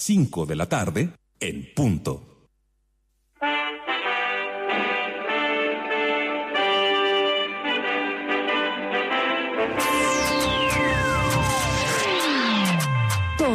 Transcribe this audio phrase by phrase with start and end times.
[0.00, 2.29] 5 de la tarde, en punto.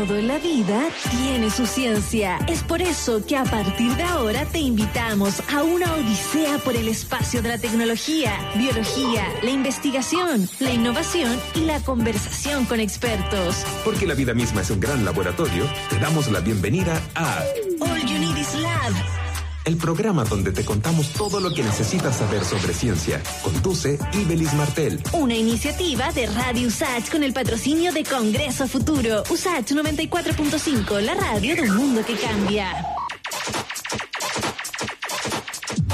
[0.08, 2.38] Todo en la vida tiene su ciencia.
[2.48, 6.88] Es por eso que a partir de ahora te invitamos a una odisea por el
[6.90, 13.64] espacio de la tecnología, biología, la investigación, la innovación y la conversación con expertos.
[13.84, 17.42] Porque la vida misma es un gran laboratorio, te damos la bienvenida a
[19.66, 23.22] el programa donde te contamos todo lo que necesitas saber sobre ciencia.
[23.44, 25.02] Conduce Ibelis Martel.
[25.14, 29.24] Una iniciativa de Radio USACH con el patrocinio de Congreso Futuro.
[29.30, 32.95] USACH 94.5, la radio de un mundo que cambia.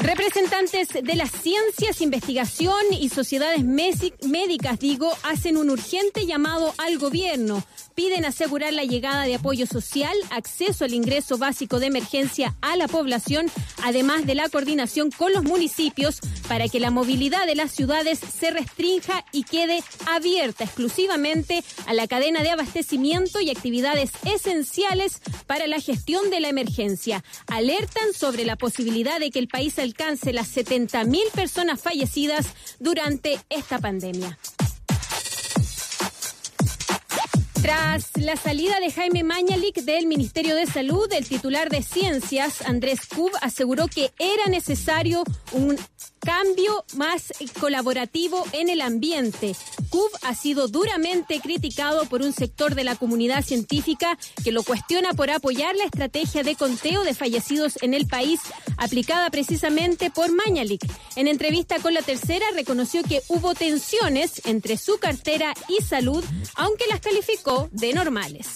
[0.00, 7.64] Representantes de las ciencias, investigación y sociedades médicas, digo, hacen un urgente llamado al gobierno
[7.96, 12.86] piden asegurar la llegada de apoyo social, acceso al ingreso básico de emergencia a la
[12.88, 13.46] población,
[13.82, 18.50] además de la coordinación con los municipios para que la movilidad de las ciudades se
[18.50, 25.80] restrinja y quede abierta exclusivamente a la cadena de abastecimiento y actividades esenciales para la
[25.80, 27.24] gestión de la emergencia.
[27.46, 32.46] Alertan sobre la posibilidad de que el país alcance las 70.000 personas fallecidas
[32.78, 34.36] durante esta pandemia.
[37.62, 43.00] Tras la salida de Jaime Mañalik del Ministerio de Salud, el titular de Ciencias, Andrés
[43.06, 45.76] Cub, aseguró que era necesario un
[46.26, 49.54] cambio más colaborativo en el ambiente.
[49.90, 55.14] CUB ha sido duramente criticado por un sector de la comunidad científica que lo cuestiona
[55.14, 58.40] por apoyar la estrategia de conteo de fallecidos en el país
[58.76, 60.84] aplicada precisamente por Mañalik.
[61.14, 66.24] En entrevista con la tercera reconoció que hubo tensiones entre su cartera y salud,
[66.56, 68.48] aunque las calificó de normales.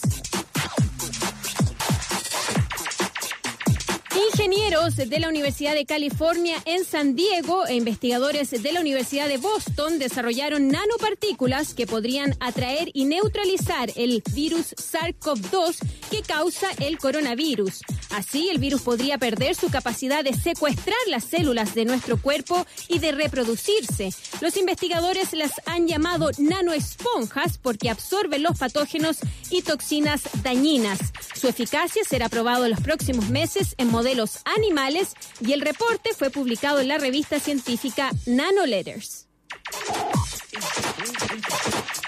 [4.29, 9.39] Ingenieros de la Universidad de California en San Diego e investigadores de la Universidad de
[9.39, 15.79] Boston desarrollaron nanopartículas que podrían atraer y neutralizar el virus SARS-CoV-2
[16.11, 17.81] que causa el coronavirus.
[18.11, 22.99] Así, el virus podría perder su capacidad de secuestrar las células de nuestro cuerpo y
[22.99, 24.11] de reproducirse.
[24.43, 29.19] Los investigadores las han llamado nanoesponjas porque absorben los patógenos
[29.51, 30.99] y toxinas dañinas.
[31.35, 34.10] Su eficacia será probado en los próximos meses en modelos
[34.45, 39.27] animales y el reporte fue publicado en la revista científica Nanoletters.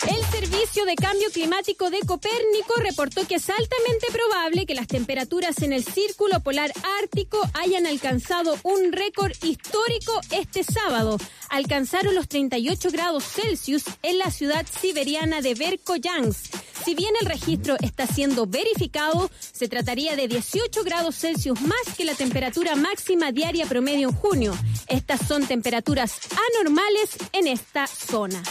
[0.09, 5.63] El Servicio de Cambio Climático de Copérnico reportó que es altamente probable que las temperaturas
[5.63, 11.19] en el Círculo Polar Ártico hayan alcanzado un récord histórico este sábado.
[11.51, 16.53] Alcanzaron los 38 grados Celsius en la ciudad siberiana de Verkhoyansk.
[16.85, 22.05] Si bien el registro está siendo verificado, se trataría de 18 grados Celsius más que
[22.05, 24.59] la temperatura máxima diaria promedio en junio.
[24.89, 26.19] Estas son temperaturas
[26.51, 28.43] anormales en esta zona.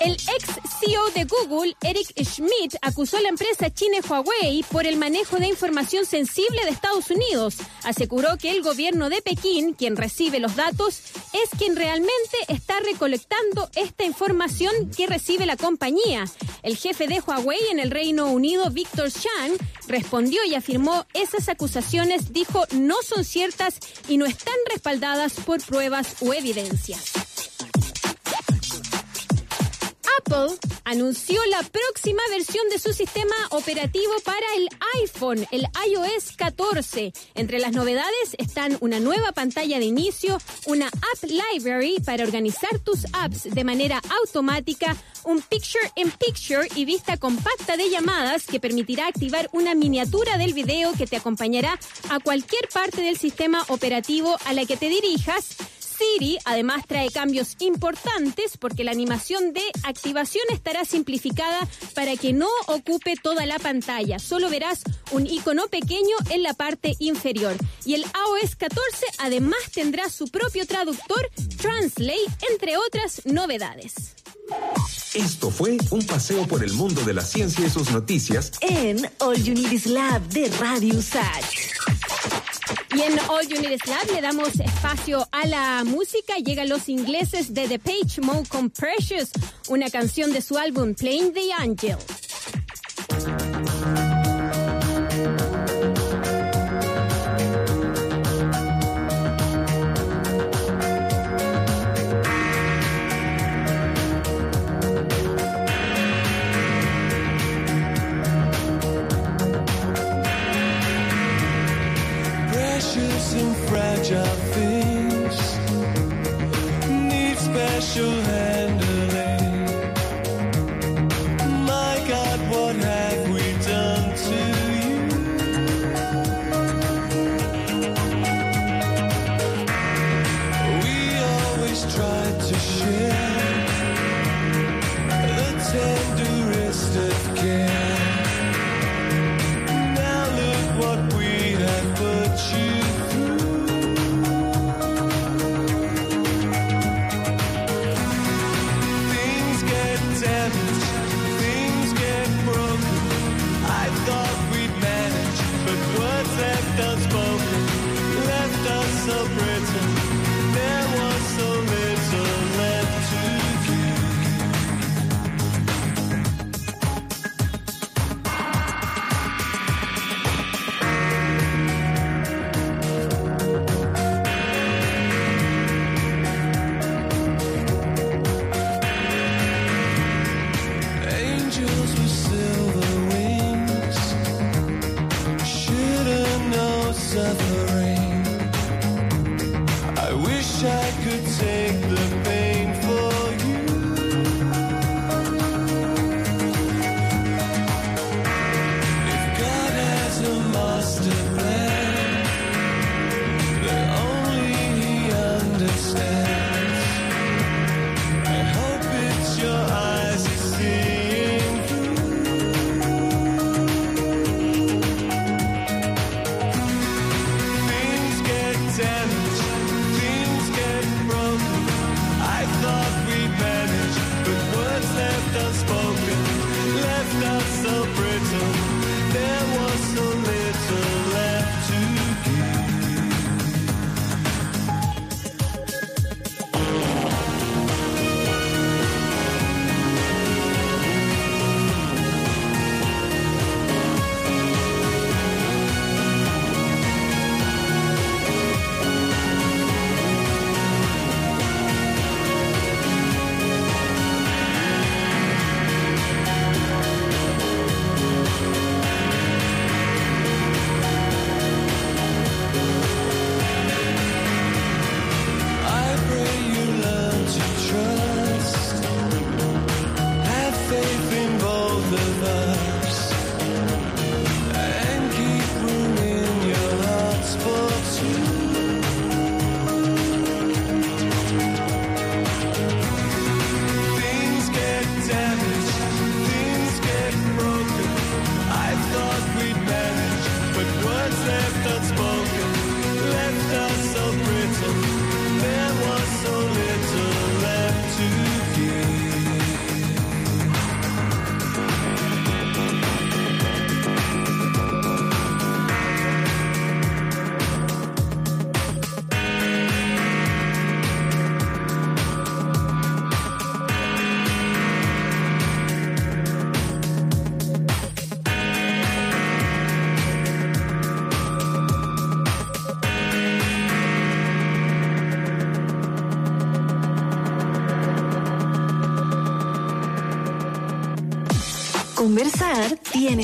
[0.00, 0.46] El ex
[0.78, 5.46] CEO de Google, Eric Schmidt, acusó a la empresa china Huawei por el manejo de
[5.46, 7.56] información sensible de Estados Unidos.
[7.82, 11.00] Aseguró que el gobierno de Pekín, quien recibe los datos,
[11.32, 16.24] es quien realmente está recolectando esta información que recibe la compañía.
[16.62, 19.52] El jefe de Huawei en el Reino Unido, Victor Chan,
[19.88, 23.78] respondió y afirmó esas acusaciones, dijo, no son ciertas
[24.08, 27.25] y no están respaldadas por pruebas o evidencias.
[30.26, 34.68] Apple anunció la próxima versión de su sistema operativo para el
[35.02, 37.12] iPhone, el iOS 14.
[37.34, 43.04] Entre las novedades están una nueva pantalla de inicio, una App Library para organizar tus
[43.12, 49.06] apps de manera automática, un Picture in Picture y vista compacta de llamadas que permitirá
[49.06, 51.78] activar una miniatura del video que te acompañará
[52.10, 55.56] a cualquier parte del sistema operativo a la que te dirijas
[55.96, 62.48] Siri además trae cambios importantes porque la animación de activación estará simplificada para que no
[62.66, 64.18] ocupe toda la pantalla.
[64.18, 64.82] Solo verás
[65.12, 67.56] un icono pequeño en la parte inferior.
[67.84, 73.94] Y el iOS 14 además tendrá su propio traductor Translate, entre otras novedades.
[75.14, 79.42] Esto fue un paseo por el mundo de la ciencia y sus noticias en All
[79.42, 81.44] You Need Is Lab de Radio Sach.
[82.94, 86.36] Y en All You Need Lab le damos espacio a la música.
[86.36, 88.72] Llegan los ingleses de The Page Mode con
[89.68, 91.96] una canción de su álbum Playing the Angel.
[112.96, 114.45] precious and fragile.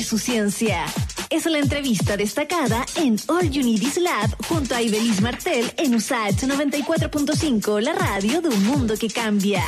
[0.01, 0.85] Su ciencia.
[1.29, 7.81] Es la entrevista destacada en All Unities Lab junto a Ibelis Martel en USAH 94.5,
[7.81, 9.63] la radio de un mundo que cambia.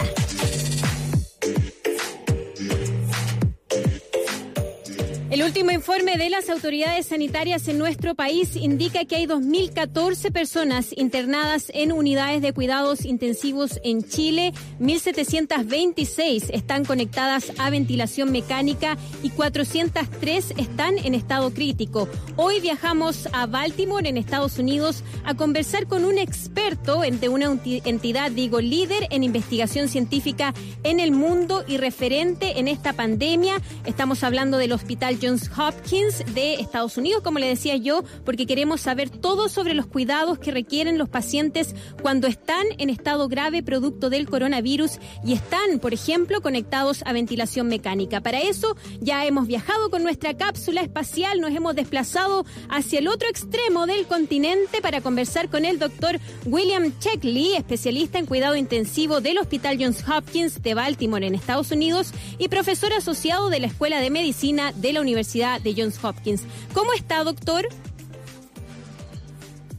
[5.46, 11.72] Último informe de las autoridades sanitarias en nuestro país indica que hay 2.014 personas internadas
[11.76, 20.56] en unidades de cuidados intensivos en Chile, 1.726 están conectadas a ventilación mecánica y 403
[20.58, 22.10] están en estado crítico.
[22.38, 28.32] Hoy viajamos a Baltimore, en Estados Unidos, a conversar con un experto de una entidad,
[28.32, 33.62] digo, líder en investigación científica en el mundo y referente en esta pandemia.
[33.86, 38.80] Estamos hablando del Hospital Johns Hopkins de Estados Unidos, como le decía yo, porque queremos
[38.80, 44.10] saber todo sobre los cuidados que requieren los pacientes cuando están en estado grave producto
[44.10, 44.94] del coronavirus
[45.26, 48.22] y están, por ejemplo, conectados a ventilación mecánica.
[48.22, 53.28] Para eso ya hemos viajado con nuestra cápsula espacial, nos hemos desplazado hacia el otro
[53.28, 59.38] extremo del continente para conversar con el doctor William Checkley, especialista en cuidado intensivo del
[59.40, 64.10] Hospital Johns Hopkins de Baltimore en Estados Unidos y profesor asociado de la Escuela de
[64.10, 66.44] Medicina de la Universidad de Johns Hopkins.
[66.74, 67.68] ¿Cómo está, doctor?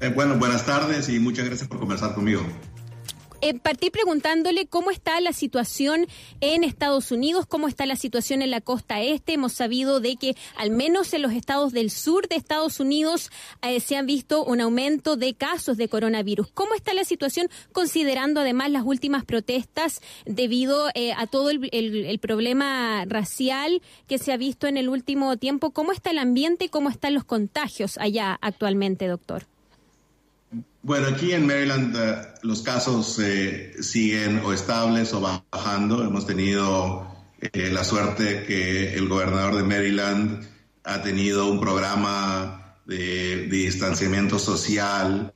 [0.00, 2.42] Eh, bueno, buenas tardes y muchas gracias por conversar conmigo.
[3.43, 6.07] Eh, partí preguntándole cómo está la situación
[6.40, 9.35] en Estados Unidos, cómo está la situación en la costa este.
[9.35, 13.31] Hemos sabido de que al menos en los estados del sur de Estados Unidos
[13.62, 16.50] eh, se han visto un aumento de casos de coronavirus.
[16.52, 22.19] ¿Cómo está la situación considerando además las últimas protestas debido eh, a todo el, el,
[22.19, 25.73] problema racial que se ha visto en el último tiempo?
[25.73, 29.47] ¿Cómo está el ambiente y cómo están los contagios allá actualmente, doctor?
[30.87, 36.05] Bueno, aquí en Maryland eh, los casos eh, siguen o estables o bajando.
[36.05, 37.09] Hemos tenido
[37.40, 40.49] eh, la suerte que el gobernador de Maryland
[40.85, 45.35] ha tenido un programa de, distanciamiento social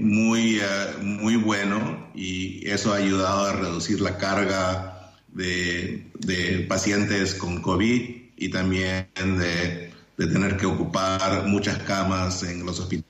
[0.00, 0.60] muy,
[1.00, 8.02] muy bueno y eso ha ayudado a reducir la carga de, pacientes con COVID
[8.36, 13.09] y también de tener que ocupar muchas camas en los hospitales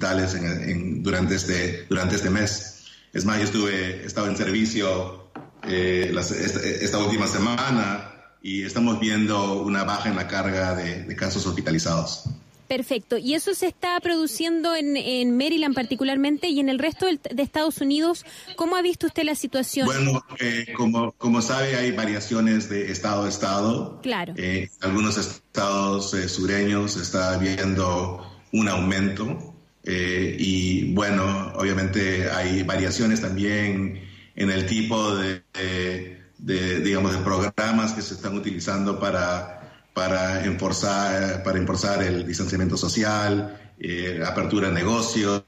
[0.00, 2.84] en, durante, este, durante este mes.
[3.12, 5.30] Es más, yo estuve, estaba en servicio
[5.66, 6.12] eh,
[6.80, 8.12] esta, última semana
[8.42, 12.24] y estamos viendo una baja en la carga de, casos hospitalizados.
[12.68, 13.16] Perfecto.
[13.16, 18.26] ¿Y eso se está produciendo en, Maryland particularmente y en el resto de Estados Unidos?
[18.56, 19.86] ¿Cómo ha visto usted la situación?
[19.86, 24.00] Bueno, eh, como, como sabe, hay variaciones de estado a estado.
[24.02, 24.34] Claro.
[24.36, 29.47] Eh, en algunos estados sureños está viendo un aumento
[29.90, 35.42] eh, y bueno, obviamente hay variaciones también en el tipo de,
[36.38, 43.72] digamos, de programas que se están utilizando para, para, enforzar, para enforzar el distanciamiento social,
[43.80, 45.44] eh, apertura de negocios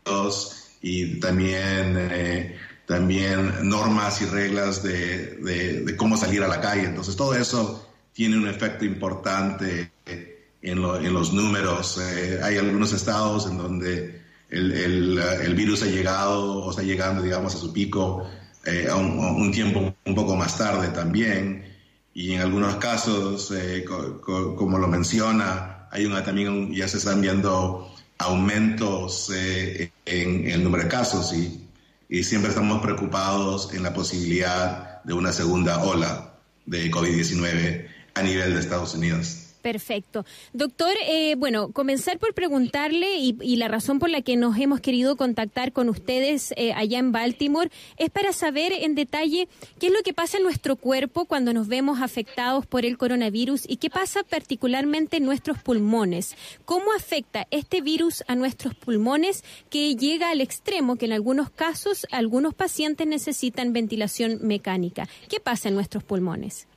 [0.80, 2.56] y también, eh,
[2.86, 5.36] también normas y reglas de,
[5.84, 6.84] de, cómo salir a la calle.
[6.84, 10.32] Entonces todo eso tiene un efecto importante en,
[10.62, 12.00] en los números.
[12.42, 14.19] hay algunos estados en donde
[14.50, 18.26] el, el, virus ha llegado o está llegando, digamos, a su pico
[18.66, 21.64] eh, a, un, tiempo un poco más tarde también.
[22.12, 27.94] Y en algunos casos, eh, como lo menciona, hay una, también ya se están viendo
[28.18, 31.68] aumentos eh, en, el número de casos y,
[32.08, 36.34] y siempre estamos preocupados en la posibilidad de una segunda ola
[36.66, 39.49] de COVID-19 a nivel de Estados Unidos.
[39.62, 40.24] Perfecto.
[40.54, 45.16] Doctor, eh, bueno, comenzar por preguntarle y, la razón por la que nos hemos querido
[45.16, 49.48] contactar con ustedes eh, allá en Baltimore es para saber en detalle
[49.78, 53.68] qué es lo que pasa en nuestro cuerpo cuando nos vemos afectados por el coronavirus
[53.68, 56.36] y qué pasa particularmente en nuestros pulmones.
[56.64, 62.06] ¿Cómo afecta este virus a nuestros pulmones que llega al extremo que en algunos casos
[62.10, 65.06] algunos pacientes necesitan ventilación mecánica?
[65.28, 66.69] ¿Qué pasa en nuestros pulmones?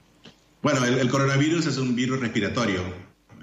[0.63, 2.83] Bueno, el, coronavirus es un virus respiratorio.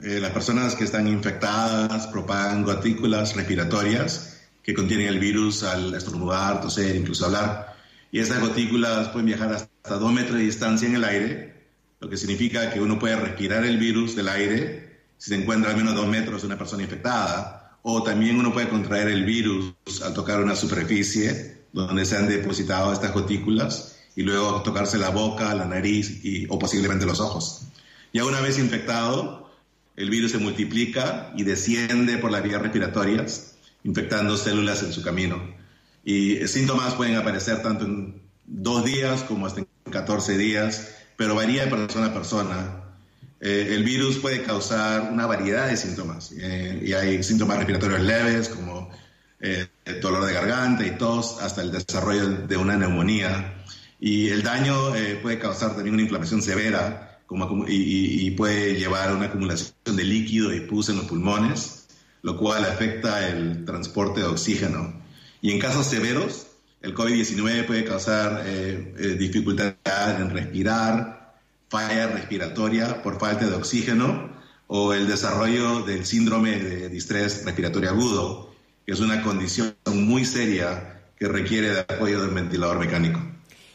[0.03, 6.63] Eh, las personas que están infectadas propagan gotículas respiratorias que contienen el virus al estornudar,
[6.63, 7.77] toser, incluso hablar.
[8.11, 11.67] Y esas gotículas pueden viajar hasta dos metros de distancia en el aire,
[12.01, 15.77] lo que significa que uno puede respirar el virus del aire si se encuentra al
[15.77, 17.77] menos dos metros de una persona infectada.
[17.83, 22.95] O también uno puede contraer el virus al tocar una superficie donde se han depositado
[22.95, 27.63] estas gotículas y luego tocarse la boca, la nariz y, o posiblemente los ojos.
[28.13, 29.51] Ya una vez infectado,
[29.97, 35.43] el virus se multiplica y desciende por las vías respiratorias, infectando células en su camino.
[36.05, 41.65] Y síntomas pueden aparecer tanto en dos días como hasta en 14 días, pero varía
[41.65, 42.83] de persona a persona.
[43.41, 48.91] el virus puede causar una variedad de síntomas y hay síntomas respiratorios leves como
[50.03, 53.60] dolor de garganta y tos hasta el desarrollo de una neumonía.
[54.01, 54.93] Y el daño
[55.23, 60.03] puede causar también una inflamación severa como, y, y, puede llevar a una acumulación de
[60.03, 61.87] líquido y pus en los pulmones,
[62.23, 65.01] lo cual afecta el transporte de oxígeno.
[65.41, 66.49] Y en casos severos,
[66.83, 69.75] el COVID-19 puede causar eh, eh, dificultad
[70.19, 71.37] en respirar,
[71.69, 74.31] falla respiratoria por falta de oxígeno
[74.67, 78.55] o el desarrollo del síndrome de distrés respiratorio agudo,
[78.87, 83.21] que es una condición muy seria que requiere de apoyo del ventilador mecánico.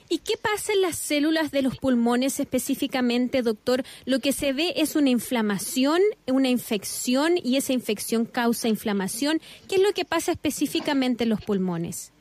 [0.07, 3.83] ¿Y qué pasa en las células de los pulmones específicamente, doctor?
[4.05, 9.41] Lo que se ve es una inflamación, una infección, y esa infección causa inflamación.
[9.67, 12.11] ¿Qué es lo que pasa específicamente en los pulmones?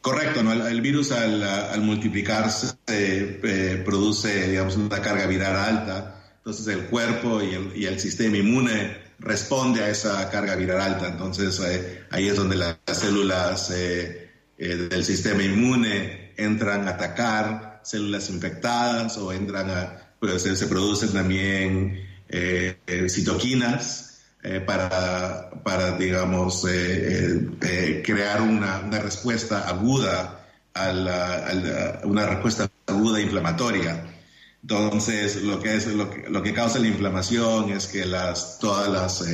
[0.00, 0.52] Correcto, ¿no?
[0.52, 7.84] el, virus al, multiplicarse eh, produce digamos, una carga viral alta, entonces el cuerpo y
[7.84, 12.78] el, sistema inmune responde a esa carga viral alta, entonces eh, ahí es donde las
[12.92, 20.66] células eh, del sistema inmune entran a atacar células infectadas o entran a, pues, se
[20.66, 22.08] producen también
[23.08, 24.12] citoquinas
[24.44, 32.68] eh, para, para, digamos, eh, eh, crear una, una, respuesta aguda a, la, una respuesta
[32.88, 34.04] aguda inflamatoria.
[34.62, 38.88] Entonces, lo que, es, lo que, lo que causa la inflamación es que las, todas
[38.88, 39.24] las,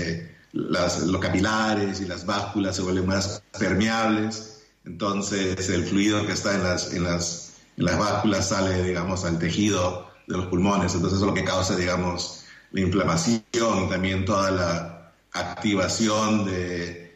[0.52, 4.57] las, los capilares y las básculas se vuelven más permeables.
[4.88, 9.38] Entonces, el fluido que está en las, en las, en las básculas sale, digamos, al
[9.38, 10.94] tejido de los pulmones.
[10.94, 13.42] Entonces, eso es lo que causa, digamos, la inflamación
[13.84, 14.94] y también toda la,
[15.32, 17.12] activación de,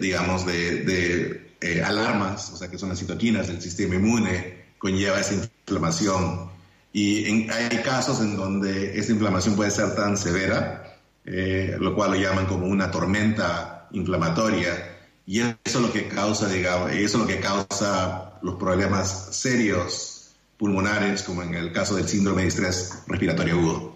[0.00, 5.34] digamos, de, eh, alarmas, o sea, que son las citoquinas del sistema inmune, conlleva esa
[5.34, 6.50] inflamación.
[6.92, 12.16] Y hay casos en donde esa inflamación puede ser tan severa, eh, lo cual lo
[12.16, 14.91] llaman como una tormenta inflamatoria,
[15.26, 20.34] y eso es lo que causa, digamos, eso es lo que causa los problemas serios
[20.56, 23.92] pulmonares, como en el caso del síndrome de estrés respiratorio agudo.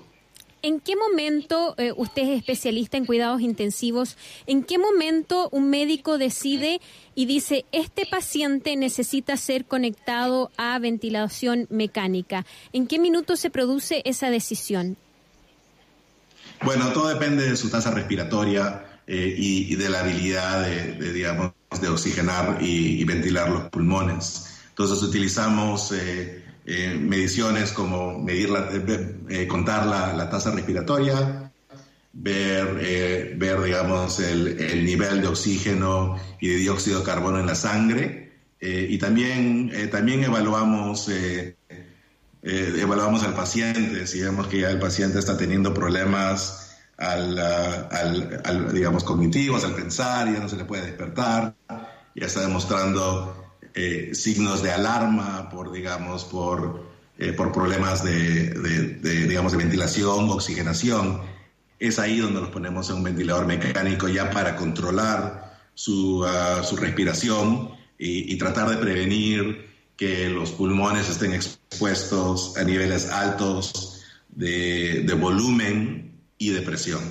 [0.63, 6.19] ¿En qué momento, eh, usted es especialista en cuidados intensivos, en qué momento un médico
[6.19, 6.81] decide
[7.15, 12.47] y dice, este paciente necesita ser conectado a ventilación mecánica?
[12.73, 14.97] ¿En qué minuto se produce esa decisión?
[16.65, 21.89] Bueno, todo depende de su tasa respiratoria eh, y, de la habilidad de, digamos, de
[21.89, 24.47] oxigenar y, ventilar los pulmones.
[24.71, 25.93] Entonces utilizamos...
[25.93, 31.53] Eh, eh, mediciones como medir la, eh, eh, contar la, tasa respiratoria,
[32.13, 38.33] ver, ver digamos, el, nivel de oxígeno y de dióxido de carbono en la sangre.
[38.61, 41.09] y también, también evaluamos,
[42.43, 46.66] evaluamos al paciente, si vemos que ya el paciente está teniendo problemas
[46.99, 53.47] al, al, digamos, cognitivos, al pensar, ya no se le puede despertar, ya está demostrando
[53.75, 56.83] eh, signos de alarma por, digamos, por,
[57.19, 61.21] eh, por problemas de, digamos, de ventilación, oxigenación.
[61.79, 66.77] Es ahí donde nos ponemos en un ventilador mecánico ya para controlar su, ah, su
[66.77, 75.03] respiración y, y, tratar de prevenir que los pulmones estén expuestos a niveles altos de,
[75.07, 76.06] de volumen
[76.39, 77.03] y de presión.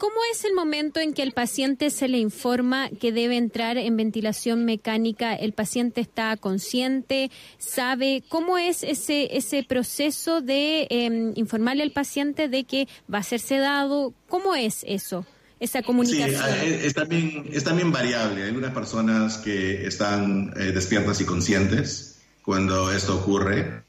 [0.00, 3.98] ¿Cómo es el momento en que el paciente se le informa que debe entrar en
[3.98, 5.34] ventilación mecánica?
[5.34, 7.30] ¿El paciente está consciente?
[7.58, 13.22] ¿Sabe cómo es ese, ese proceso de em, informarle al paciente de que va a
[13.22, 14.14] ser sedado?
[14.26, 15.26] ¿Cómo es eso?
[15.60, 16.30] Esa comunicación.
[16.30, 18.40] Sí, eh, es también, es también variable.
[18.44, 23.84] Hay algunas personas que están eh, despiertas y conscientes cuando esto ocurre,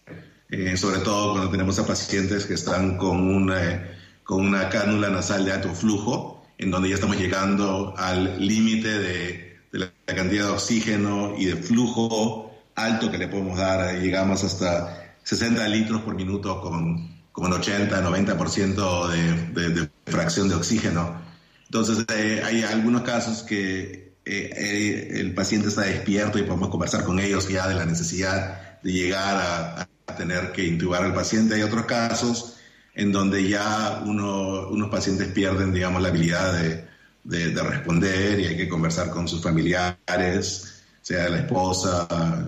[0.50, 4.01] eh, sobre todo cuando tenemos a pacientes que están con una
[4.32, 9.60] con una cánula nasal de alto flujo, en donde ya estamos llegando al límite de,
[9.74, 14.00] la cantidad de oxígeno y de flujo alto que le podemos dar.
[14.00, 21.22] Llegamos hasta 60 litros por minuto con, con 80, 90% de, de, fracción de oxígeno.
[21.66, 27.04] Entonces, eh, hay algunos casos que eh, eh, el paciente está despierto y podemos conversar
[27.04, 31.56] con ellos ya de la necesidad de llegar a, a tener que intubar al paciente.
[31.56, 32.60] Hay otros casos
[32.94, 36.88] en donde ya uno, unos pacientes pierden, digamos, la habilidad de,
[37.24, 42.08] de, responder y hay que conversar con sus familiares, sea la esposa,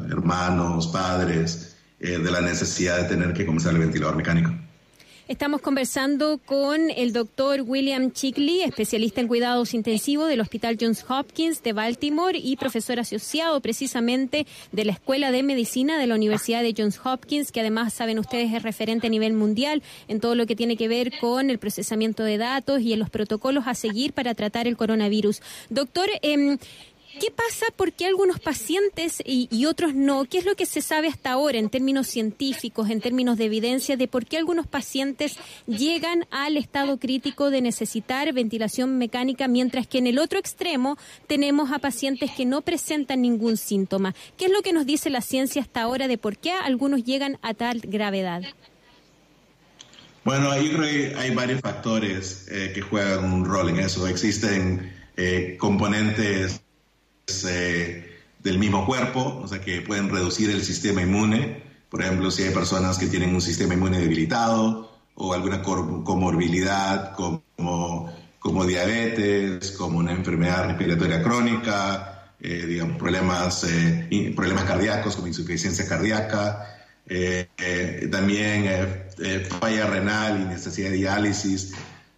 [0.10, 4.52] hermanos, padres, eh, de la necesidad de tener que comenzar el ventilador mecánico.
[5.30, 11.64] Estamos conversando con el doctor William Chickley, especialista en cuidados intensivos del Hospital Johns Hopkins
[11.64, 16.76] de Baltimore y profesor asociado precisamente de la Escuela de Medicina de la Universidad de
[16.78, 20.58] Johns Hopkins, que además, saben ustedes, es referente a nivel mundial en todo lo que
[20.58, 24.36] tiene que ver con el procesamiento de datos y en los protocolos a seguir para
[24.36, 25.42] tratar el coronavirus.
[25.70, 26.58] Doctor, eh,
[27.20, 27.68] ¿Qué pasa?
[27.76, 30.26] ¿Por qué algunos pacientes y, otros no?
[30.26, 33.98] ¿Qué es lo que se sabe hasta ahora en términos científicos, en términos de evidencia,
[33.98, 40.00] de por qué algunos pacientes llegan al estado crítico de necesitar ventilación mecánica, mientras que
[40.00, 40.98] en el otro extremo
[41.28, 44.16] tenemos a pacientes que no presentan ningún síntoma?
[44.36, 47.38] ¿Qué es lo que nos dice la ciencia hasta ahora de por qué algunos llegan
[47.44, 48.42] a tal gravedad?
[50.24, 54.08] Bueno, ahí hay varios factores eh, que juegan un rol en eso.
[54.08, 56.64] Existen eh, componentes
[57.28, 61.64] eh, del mismo cuerpo, o sea que pueden reducir el sistema inmune.
[61.90, 68.12] Por ejemplo, si hay personas que tienen un sistema inmune debilitado o alguna comorbilidad como,
[68.40, 76.70] como diabetes, como una enfermedad respiratoria crónica, eh, problemas, eh, problemas cardíacos como insuficiencia cardíaca,
[78.12, 78.66] también
[79.60, 81.74] falla renal y necesidad de diálisis.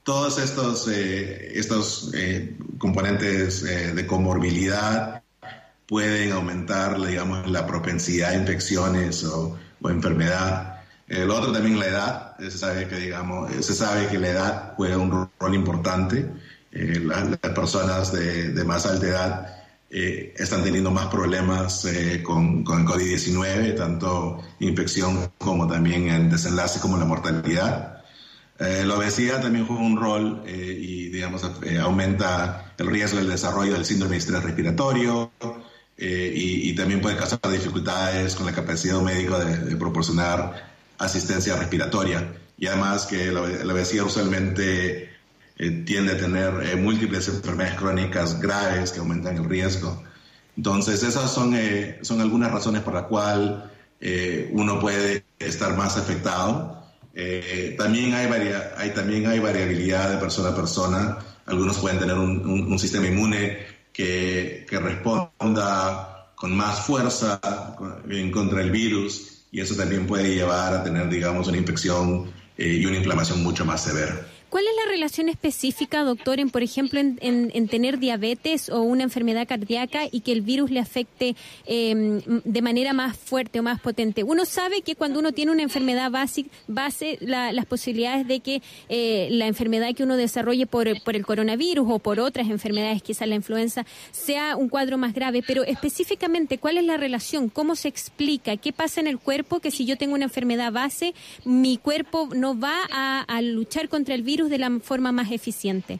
[0.06, 5.24] Todos estos, eh, estos eh, componentes eh, de comorbilidad
[5.88, 9.58] pueden aumentar, digamos, la propensidad a infecciones o,
[9.89, 10.82] enfermedad.
[11.08, 12.38] lo otro también la edad.
[12.38, 16.30] Se sabe que, digamos, se sabe que la edad juega un rol importante.
[16.72, 21.88] las, personas de, de, más alta edad están teniendo más problemas
[22.24, 27.95] con, con, el COVID-19, tanto infección como también el desenlace como la mortalidad.
[28.58, 33.30] Eh, la obesidad también juega un rol eh, y, digamos, eh, aumenta el riesgo del
[33.30, 35.32] desarrollo del síndrome de estrés respiratorio
[35.98, 42.34] y, también puede causar dificultades con la capacidad médica de, de proporcionar asistencia respiratoria.
[42.58, 45.10] Y además que la, obesidad usualmente
[45.86, 50.04] tiende a tener múltiples enfermedades crónicas graves que aumentan el riesgo.
[50.58, 51.56] Entonces, esas son,
[52.02, 53.52] son algunas razones por las cuales
[54.52, 56.85] uno puede estar más afectado.
[57.17, 58.28] Eh, también, hay
[58.78, 61.17] hay, también hay variabilidad de persona a persona.
[61.45, 63.58] Algunos pueden tener un, sistema inmune
[63.93, 67.39] que, que, responda con más fuerza
[68.10, 72.67] en contra del virus y eso también puede llevar a tener, digamos, una infección eh,
[72.67, 74.28] y una inflamación mucho más severa.
[74.56, 79.46] ¿Cuál es la relación específica, doctor, en, por ejemplo, en, tener diabetes o una enfermedad
[79.46, 84.24] cardíaca y que el virus le afecte em, de manera más fuerte o más potente?
[84.24, 89.28] Uno sabe que cuando uno tiene una enfermedad base, base las posibilidades de que eh,
[89.30, 93.36] la enfermedad que uno desarrolle por, por el coronavirus o por otras enfermedades, quizás la
[93.36, 97.50] influenza, sea un cuadro más grave, pero específicamente, ¿cuál es la relación?
[97.50, 98.56] ¿Cómo se explica?
[98.56, 101.13] ¿Qué pasa en el cuerpo que si yo tengo una enfermedad base,
[101.44, 104.45] mi cuerpo no va a luchar contra el virus?
[104.50, 106.00] De la forma más eficiente?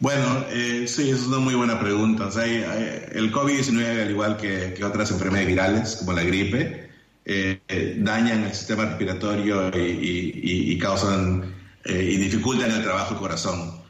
[0.00, 2.28] Bueno, eh, sí, es una muy buena pregunta.
[2.34, 6.90] el COVID-19, al igual que, otras enfermedades virales, como la gripe,
[7.24, 11.54] eh, eh, dañan el sistema respiratorio y, causan
[11.86, 13.80] y dificultan el trabajo del corazón.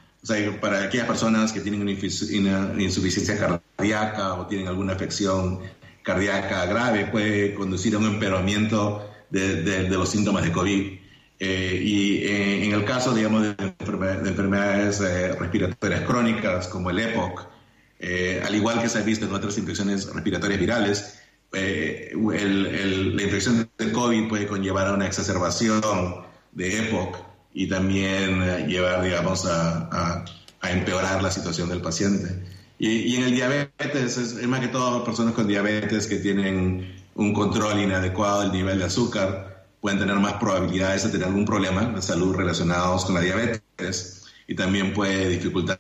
[0.61, 5.61] para aquellas personas que tienen una, insuficiencia cardíaca o tienen alguna afección
[6.03, 11.04] cardíaca grave, puede conducir a un empeoramiento de, de los síntomas de COVID.
[11.39, 17.49] Eh, y eh, en el caso, digamos, de, enfermedades eh, respiratorias crónicas como el EPOC,
[18.45, 21.21] al igual que se ha visto en otras infecciones respiratorias virales,
[21.53, 25.81] la infección del COVID puede conllevar a una exacerbación
[26.53, 27.17] de EPOC
[27.55, 30.25] y también llevar, digamos, a,
[30.63, 32.43] empeorar la situación del paciente.
[32.79, 37.81] Y, en el diabetes, es, más que todo personas con diabetes que tienen un control
[37.81, 39.54] inadecuado del nivel de azúcar,
[39.85, 44.55] pueden tener más probabilidades de tener algún problema de salud relacionados con la diabetes y
[44.55, 45.79] también puede dificultar,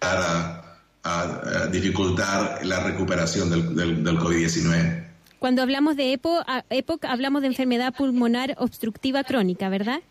[1.03, 5.07] a, dificultar la recuperación del, del, COVID-19.
[5.39, 10.03] Cuando hablamos de EPOC, hablamos de enfermedad pulmonar obstructiva crónica, ¿verdad?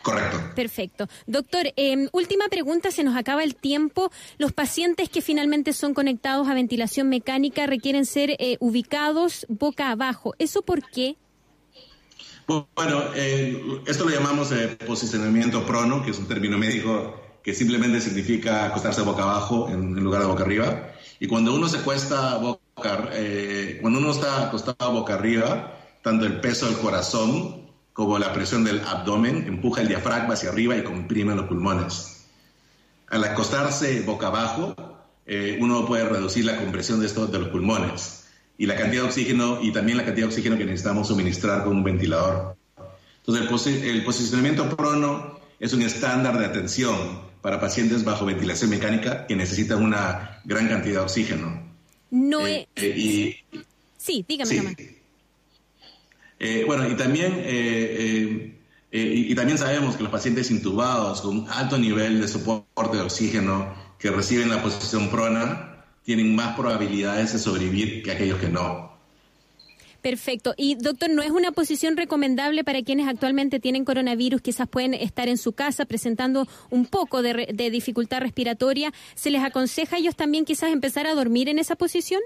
[0.00, 0.40] Correcto.
[0.54, 1.06] Perfecto.
[1.26, 4.10] Doctor, em, última pregunta, se nos acaba el tiempo.
[4.38, 10.34] Los pacientes que finalmente son conectados a ventilación mecánica requieren ser eh, ubicados boca abajo.
[10.38, 11.16] ¿Eso por qué?
[12.46, 18.00] Bueno, eh, esto lo llamamos eh, posicionamiento prono, que es un término médico que simplemente
[18.00, 20.92] significa acostarse boca abajo en, lugar de boca arriba.
[21.20, 26.40] Y cuando uno se cuesta boca, eh, cuando uno está acostado boca arriba, tanto el
[26.40, 31.34] peso del corazón como la presión del abdomen empuja el diafragma hacia arriba y comprime
[31.34, 32.26] los pulmones.
[33.08, 34.74] Al acostarse boca abajo,
[35.60, 38.23] uno puede reducir la compresión de, estos, de los pulmones
[38.56, 41.76] y la cantidad de oxígeno y también la cantidad de oxígeno que necesitamos suministrar con
[41.76, 42.56] un ventilador.
[43.26, 49.34] Entonces, el, posicionamiento prono es un estándar de atención para pacientes bajo ventilación mecánica que
[49.34, 51.62] necesitan una gran cantidad de oxígeno.
[52.10, 52.84] No eh, es...
[52.84, 53.44] Eh,
[53.96, 54.76] sí, dígame.
[56.38, 57.42] Eh, bueno, y también,
[58.92, 64.10] y, también sabemos que los pacientes intubados con alto nivel de soporte de oxígeno que
[64.10, 65.73] reciben la posición prona
[66.04, 68.94] tienen más probabilidades de sobrevivir que aquellos que no.
[70.04, 70.52] Perfecto.
[70.58, 74.42] Y doctor, ¿no es una posición recomendable para quienes actualmente tienen coronavirus?
[74.42, 78.92] Quizás pueden estar en su casa presentando un poco de, dificultad respiratoria.
[79.14, 82.20] ¿Se les aconseja a ellos también quizás empezar a dormir en esa posición?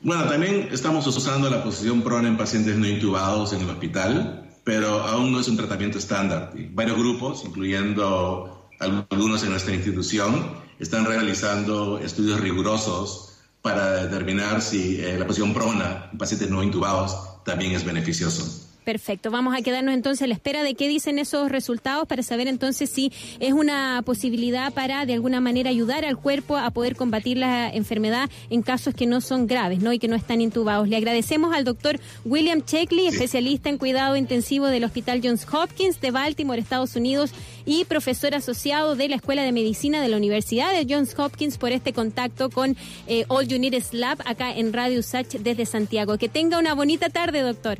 [0.00, 4.88] Bueno, también estamos usando la posición prona en pacientes no intubados en el hospital, pero
[5.02, 6.52] aún no es un tratamiento estándar.
[6.72, 15.16] Varios grupos, incluyendo algunos en nuestra institución, están realizando estudios rigurosos para determinar si eh,
[15.18, 18.61] la posición prona en pacientes no intubados también es beneficioso.
[18.84, 22.48] Perfecto, vamos a quedarnos entonces a la espera de qué dicen esos resultados para saber
[22.48, 27.36] entonces si es una posibilidad para de alguna manera ayudar al cuerpo a poder combatir
[27.36, 29.92] la enfermedad en casos que no son graves ¿no?
[29.92, 30.88] y que no están intubados.
[30.88, 36.10] Le agradecemos al doctor William Checkley, especialista en cuidado intensivo del Hospital Johns Hopkins de
[36.10, 37.32] Baltimore, Estados Unidos
[37.64, 41.70] y profesor asociado de la Escuela de Medicina de la Universidad de Johns Hopkins por
[41.70, 46.18] este contacto con eh, All You Need Lab acá en Radio Sach desde Santiago.
[46.18, 47.78] Que tenga una bonita tarde, doctor.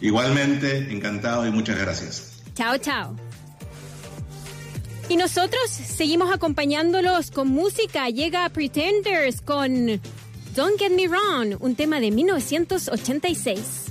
[0.00, 2.42] Igualmente, encantado y muchas gracias.
[2.54, 3.16] Chao, chao.
[5.08, 8.10] Y nosotros seguimos acompañándolos con música.
[8.10, 10.00] Llega Pretenders con
[10.54, 13.87] Don't Get Me Wrong, un tema de 1986.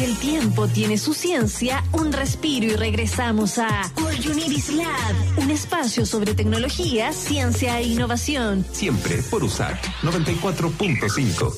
[0.00, 5.14] El tiempo tiene su ciencia, un respiro y regresamos a All You Need Is Lab,
[5.36, 8.64] un espacio sobre tecnología, ciencia e innovación.
[8.72, 11.54] Siempre por usar 94.5.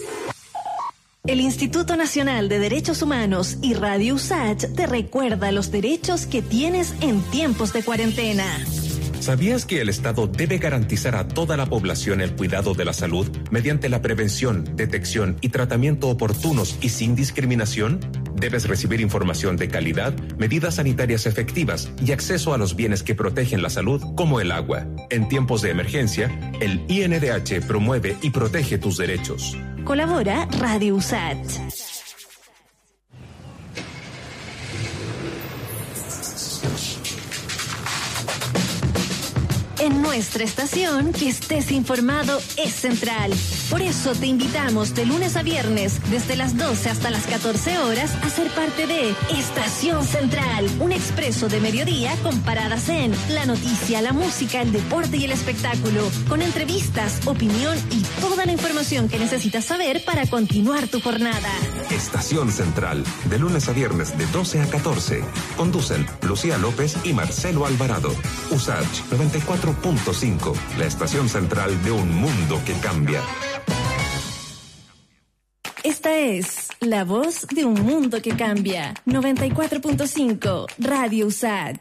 [1.27, 6.93] El Instituto Nacional de Derechos Humanos y Radio USACH te recuerda los derechos que tienes
[7.01, 8.45] en tiempos de cuarentena.
[9.25, 13.27] ¿Sabías que el Estado debe garantizar a toda la población el cuidado de la salud
[13.51, 18.01] mediante la prevención, detección y tratamiento oportunos y sin discriminación?
[18.35, 23.63] Debes recibir información de calidad, medidas sanitarias efectivas y acceso a los bienes que protegen
[23.63, 24.87] la salud, como el agua.
[25.09, 29.57] En tiempos de emergencia, el INDH promueve y protege tus derechos.
[29.87, 31.94] Colabora Radio USACH.
[39.85, 43.31] En nuestra estación, que estés informado es central.
[43.69, 48.15] Por eso te invitamos de lunes a viernes, desde las 12 hasta las 14 horas,
[48.23, 54.01] a ser parte de Estación Central, un expreso de mediodía con paradas en la noticia,
[54.01, 59.19] la música, el deporte y el espectáculo, con entrevistas, opinión y toda la información que
[59.19, 61.51] necesitas saber para continuar tu jornada.
[61.91, 65.23] Estación Central, de lunes a viernes de 12 a 14.
[65.59, 68.15] Conducen Lucía López y Marcelo Alvarado.
[68.51, 69.03] USACH
[69.83, 73.21] 94.5, la estación central de un mundo que cambia.
[75.83, 78.95] Esta es la voz de un mundo que cambia.
[79.07, 81.79] 94.5 Radio USAT.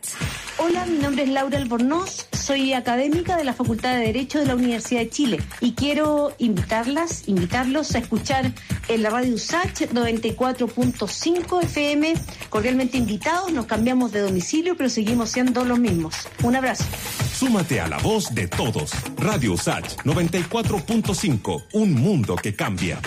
[0.57, 4.55] Hola, mi nombre es Laura Albornoz, soy académica de la Facultad de Derecho de la
[4.55, 8.51] Universidad de Chile y quiero invitarlas, invitarlos a escuchar
[8.93, 12.13] en la radio USACH 94.5 FM.
[12.49, 16.15] Cordialmente invitados, nos cambiamos de domicilio, pero seguimos siendo los mismos.
[16.43, 16.85] Un abrazo.
[17.33, 18.91] Súmate a la voz de todos.
[19.17, 22.99] Radio USACH 94.5, un mundo que cambia.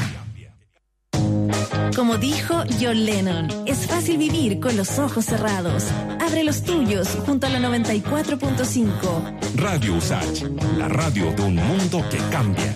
[1.94, 5.84] Como dijo John Lennon, es fácil vivir con los ojos cerrados.
[6.20, 9.54] Abre los tuyos junto a la 94.5.
[9.56, 10.42] Radio USACH,
[10.76, 12.74] la radio de un mundo que cambia.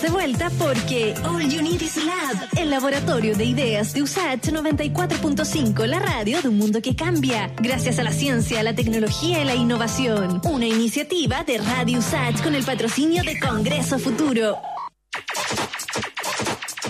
[0.00, 5.84] De vuelta porque All You Need is Lab, el laboratorio de ideas de USACH 94.5,
[5.84, 9.54] la radio de un mundo que cambia, gracias a la ciencia, la tecnología y la
[9.54, 10.40] innovación.
[10.44, 14.56] Una iniciativa de Radio USACH con el patrocinio de Congreso Futuro.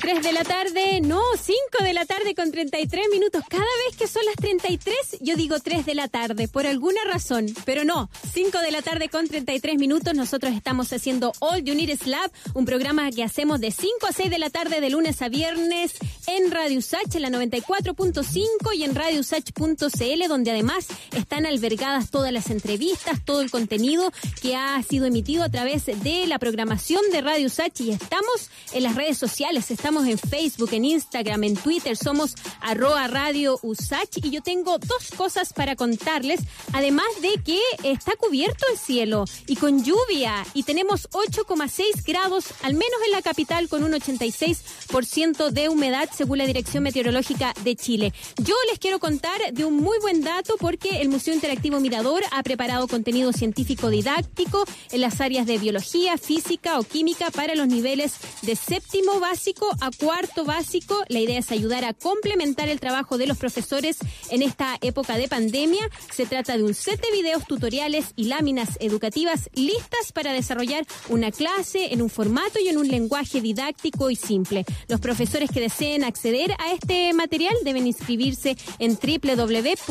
[0.02, 3.44] 3 de la tarde, no, 5 de la tarde con 33 minutos.
[3.48, 7.46] Cada vez que son las 33, yo digo 3 de la tarde, por alguna razón.
[7.64, 10.12] Pero no, 5 de la tarde con 33 minutos.
[10.14, 14.12] Nosotros estamos haciendo All You Need is Lab, un programa que hacemos de 5 a
[14.12, 15.92] 6 de la tarde, de lunes a viernes,
[16.26, 22.50] en Radio Usach, en la 94.5 y en radiousach.cl, donde además están albergadas todas las
[22.50, 24.10] entrevistas, todo el contenido
[24.40, 27.80] que ha sido emitido a través de la programación de Radio Usach.
[27.80, 33.58] Y estamos en las redes sociales, en Facebook, en Instagram, en Twitter, somos arroba radio
[33.62, 36.40] Usach y yo tengo dos cosas para contarles,
[36.72, 42.72] además de que está cubierto el cielo y con lluvia y tenemos 8,6 grados, al
[42.72, 48.14] menos en la capital, con un 86% de humedad según la Dirección Meteorológica de Chile.
[48.42, 52.42] Yo les quiero contar de un muy buen dato porque el Museo Interactivo Mirador ha
[52.42, 58.14] preparado contenido científico didáctico en las áreas de biología, física o química para los niveles
[58.40, 61.02] de séptimo básico a cuarto básico.
[61.08, 63.98] La idea es ayudar a complementar el trabajo de los profesores
[64.30, 65.90] en esta época de pandemia.
[66.14, 71.32] Se trata de un set de videos tutoriales y láminas educativas listas para desarrollar una
[71.32, 74.64] clase en un formato y en un lenguaje didáctico y simple.
[74.86, 79.82] Los profesores que deseen acceder a este material deben inscribirse en www.mim.cl.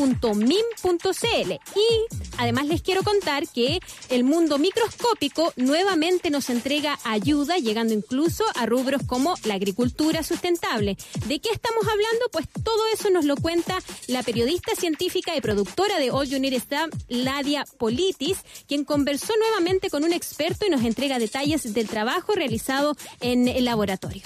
[1.52, 3.78] Y además les quiero contar que
[4.08, 9.81] el mundo microscópico nuevamente nos entrega ayuda, llegando incluso a rubros como la agricultura
[10.22, 10.96] sustentable.
[11.26, 12.26] ¿De qué estamos hablando?
[12.30, 16.52] Pues todo eso nos lo cuenta la periodista científica y productora de All You Need
[16.52, 16.62] Is
[17.08, 22.96] Ladia Politis, quien conversó nuevamente con un experto y nos entrega detalles del trabajo realizado
[23.20, 24.22] en el laboratorio.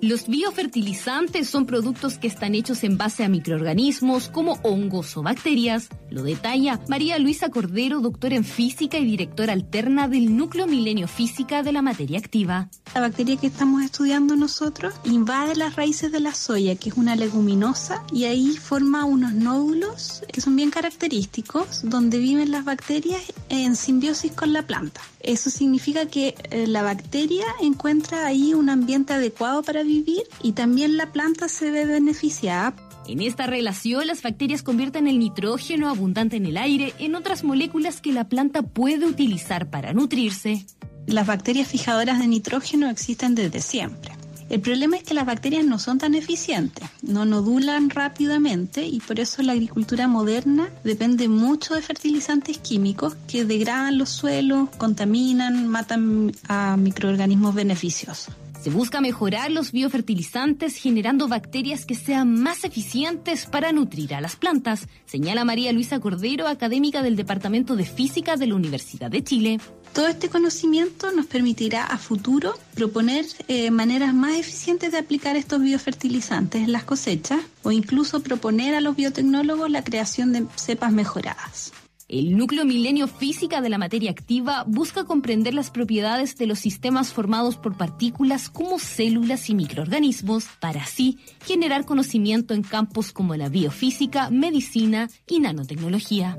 [0.00, 5.88] Los biofertilizantes son productos que están hechos en base a microorganismos como hongos o bacterias.
[6.08, 11.62] Lo detalla María Luisa Cordero, doctora en física y directora alterna del Núcleo Milenio Física
[11.62, 12.70] de la Materia Activa.
[12.94, 17.16] La bacteria que estamos estudiando nosotros invade las raíces de la soya, que es una
[17.16, 23.74] leguminosa, y ahí forma unos nódulos que son bien característicos, donde viven las bacterias en
[23.76, 25.00] simbiosis con la planta.
[25.20, 30.96] Eso significa que eh, la bacteria encuentra ahí un ambiente adecuado para vivir y también
[30.96, 32.74] la planta se ve beneficiada.
[33.06, 38.00] En esta relación, las bacterias convierten el nitrógeno abundante en el aire en otras moléculas
[38.00, 40.66] que la planta puede utilizar para nutrirse.
[41.06, 44.12] Las bacterias fijadoras de nitrógeno existen desde siempre.
[44.50, 49.20] El problema es que las bacterias no son tan eficientes, no nodulan rápidamente y por
[49.20, 56.32] eso la agricultura moderna depende mucho de fertilizantes químicos que degradan los suelos, contaminan, matan
[56.48, 58.34] a microorganismos beneficiosos.
[58.68, 64.86] Busca mejorar los biofertilizantes generando bacterias que sean más eficientes para nutrir a las plantas,
[65.06, 69.58] señala María Luisa Cordero, académica del Departamento de Física de la Universidad de Chile.
[69.94, 75.60] Todo este conocimiento nos permitirá a futuro proponer eh, maneras más eficientes de aplicar estos
[75.62, 81.72] biofertilizantes en las cosechas o incluso proponer a los biotecnólogos la creación de cepas mejoradas.
[82.08, 87.12] El núcleo milenio física de la materia activa busca comprender las propiedades de los sistemas
[87.12, 93.50] formados por partículas como células y microorganismos para así generar conocimiento en campos como la
[93.50, 96.38] biofísica, medicina y nanotecnología.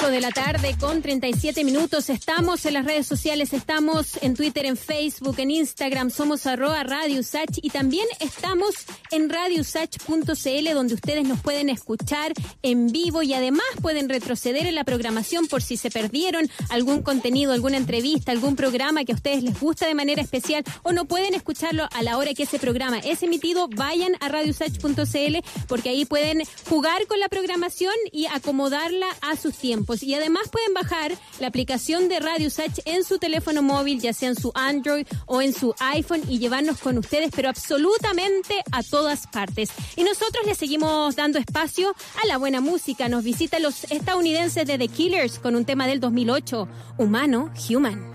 [0.00, 2.08] 5 de la tarde con 37 minutos.
[2.08, 7.22] Estamos en las redes sociales, estamos en Twitter, en Facebook, en Instagram, somos arroba Radio
[7.22, 8.74] Sach y también estamos
[9.10, 12.32] en radiosach.cl donde ustedes nos pueden escuchar
[12.62, 17.52] en vivo y además pueden retroceder en la programación por si se perdieron algún contenido,
[17.52, 21.34] alguna entrevista, algún programa que a ustedes les gusta de manera especial o no pueden
[21.34, 25.38] escucharlo a la hora que ese programa es emitido, vayan a radiosach.cl
[25.68, 29.89] porque ahí pueden jugar con la programación y acomodarla a sus tiempos.
[30.02, 34.28] Y además pueden bajar la aplicación de Radio Sach en su teléfono móvil, ya sea
[34.28, 39.26] en su Android o en su iPhone y llevarnos con ustedes, pero absolutamente a todas
[39.26, 39.70] partes.
[39.96, 43.08] Y nosotros les seguimos dando espacio a la buena música.
[43.08, 46.68] Nos visitan los estadounidenses de The Killers con un tema del 2008,
[46.98, 48.14] Humano, Human.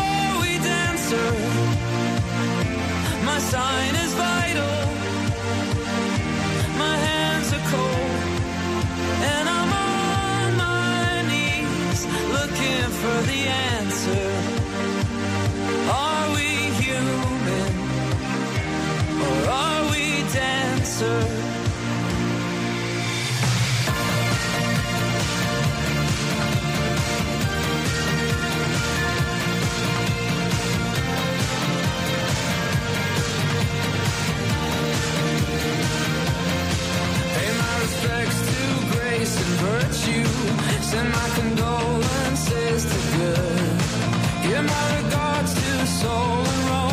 [3.49, 4.77] sign is vital.
[6.77, 8.21] My hands are cold.
[9.33, 13.80] And I'm on my knees looking for the answer.
[46.01, 46.90] Soul and romance.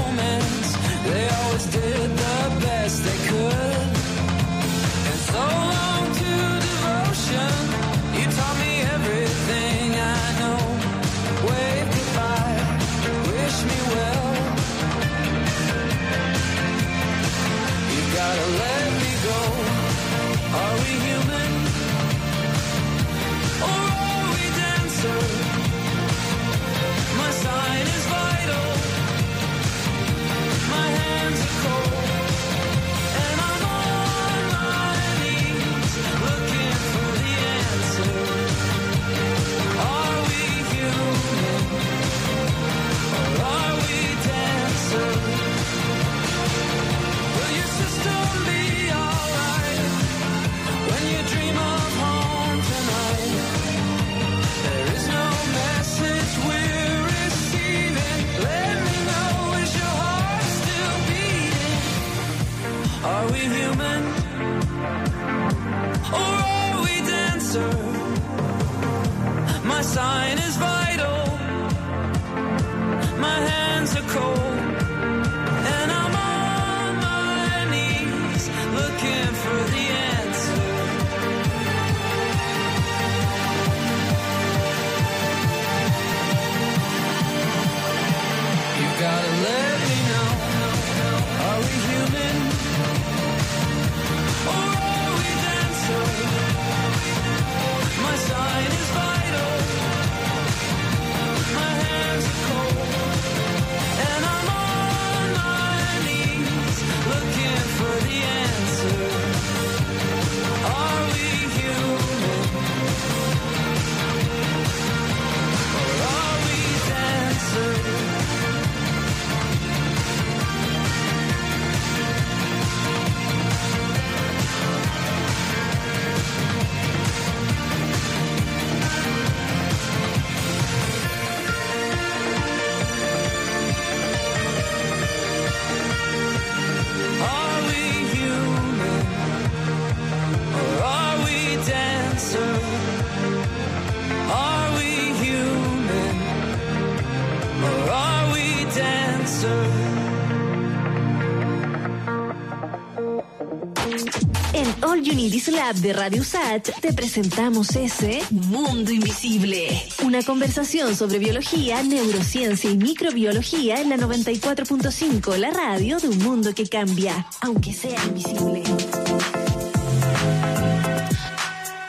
[154.52, 155.14] En All You
[155.52, 159.68] Lab de Radio Sat te presentamos ese Mundo Invisible.
[160.04, 166.52] Una conversación sobre biología, neurociencia y microbiología en la 94.5, la radio de un mundo
[166.52, 168.64] que cambia, aunque sea invisible.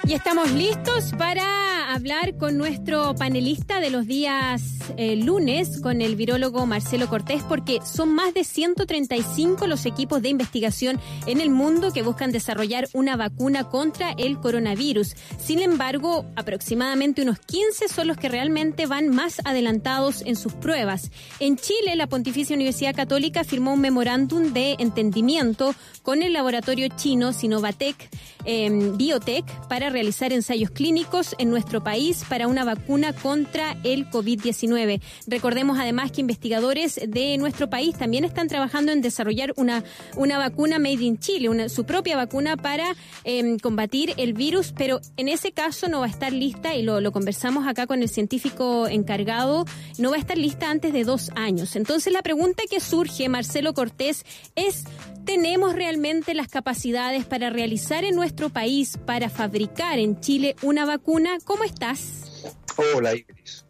[0.05, 6.15] Y estamos listos para hablar con nuestro panelista de los días eh, lunes, con el
[6.15, 11.91] virólogo Marcelo Cortés, porque son más de 135 los equipos de investigación en el mundo
[11.91, 15.15] que buscan desarrollar una vacuna contra el coronavirus.
[15.39, 21.11] Sin embargo, aproximadamente unos 15 son los que realmente van más adelantados en sus pruebas.
[21.39, 27.33] En Chile, la Pontificia Universidad Católica firmó un memorándum de entendimiento con el laboratorio chino
[27.33, 28.09] Sinovatec
[28.45, 34.78] eh, Biotech para realizar ensayos clínicos en nuestro país para una vacuna contra el COVID-19.
[35.27, 39.83] Recordemos además que investigadores de nuestro país también están trabajando en desarrollar una,
[40.15, 45.01] una vacuna made in Chile, una, su propia vacuna para eh, combatir el virus, pero
[45.17, 48.09] en ese caso no va a estar lista, y lo, lo conversamos acá con el
[48.09, 49.65] científico encargado,
[49.97, 51.75] no va a estar lista antes de dos años.
[51.75, 54.25] Entonces la pregunta que surge, Marcelo Cortés,
[54.55, 54.85] es
[55.29, 61.37] ¿Tenemos realmente las capacidades para realizar en nuestro país, para fabricar en Chile una vacuna?
[61.45, 62.55] ¿Cómo estás?
[62.95, 63.63] Hola, Iris.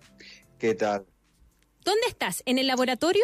[0.59, 1.05] ¿Qué tal?
[1.83, 2.43] ¿Dónde estás?
[2.45, 3.23] ¿En el laboratorio?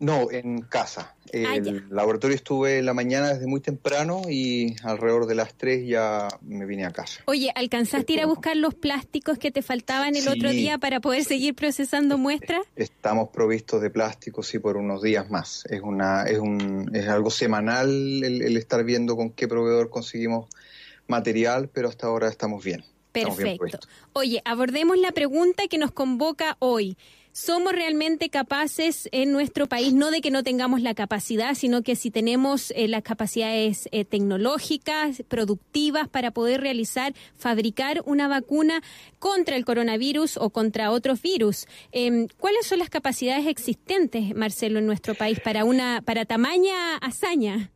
[0.00, 1.16] No, en casa.
[1.32, 5.88] El Ah, laboratorio estuve en la mañana desde muy temprano y alrededor de las 3
[5.88, 7.22] ya me vine a casa.
[7.26, 10.28] Oye, ¿alcanzaste a ir a buscar los plásticos que te faltaban el Sí.
[10.28, 12.60] otro día para poder seguir procesando muestras?
[12.76, 15.64] Estamos provistos de plástico, sí, por unos días más.
[15.68, 17.88] Es una, es un, es algo semanal
[18.22, 20.48] el, el estar viendo con qué proveedor conseguimos
[21.08, 22.84] material, pero hasta ahora estamos bien.
[23.24, 23.78] Perfecto.
[24.12, 26.96] Oye, abordemos la pregunta que nos convoca hoy.
[27.32, 31.94] ¿Somos realmente capaces en nuestro país, no de que no tengamos la capacidad, sino que
[31.94, 38.82] si tenemos eh, las capacidades eh, tecnológicas, productivas para poder realizar, fabricar una vacuna
[39.20, 41.66] contra el coronavirus o contra otros virus?
[41.92, 47.70] Em, ¿Cuáles son las capacidades existentes, Marcelo, en nuestro país para una para tamaña hazaña?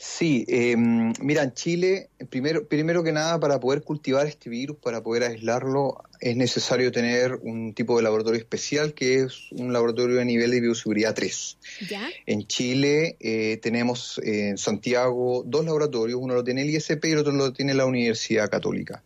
[0.00, 5.02] Sí, eh, mira, en Chile, primero, primero que nada, para poder cultivar este virus, para
[5.02, 10.24] poder aislarlo, es necesario tener un tipo de laboratorio especial que es un laboratorio de
[10.24, 11.58] nivel de bioseguridad 3.
[11.90, 12.08] ¿Ya?
[12.26, 17.10] En Chile eh, tenemos eh, en Santiago dos laboratorios, uno lo tiene el ISP y
[17.10, 19.02] el otro lo tiene la Universidad Católica.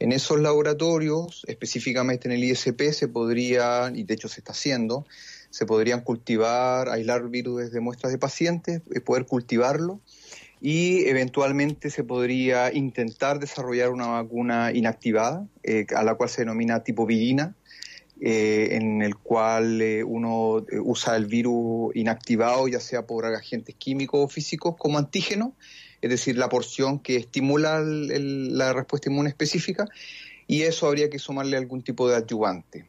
[0.00, 5.06] En esos laboratorios, específicamente en el ISP, se podría, y de hecho se está haciendo,
[5.50, 10.00] se podrían cultivar, aislar virus desde muestras de pacientes, eh, poder cultivarlo
[10.64, 16.84] y eventualmente se podría intentar desarrollar una vacuna inactivada, eh, a la cual se denomina
[16.84, 17.56] tipo virina,
[18.20, 24.24] eh, en el cual eh, uno usa el virus inactivado, ya sea por agentes químicos
[24.24, 25.56] o físicos, como antígeno,
[26.00, 29.86] es decir, la porción que estimula el- la respuesta inmune específica,
[30.46, 32.86] y eso habría que sumarle algún tipo de adyuvante.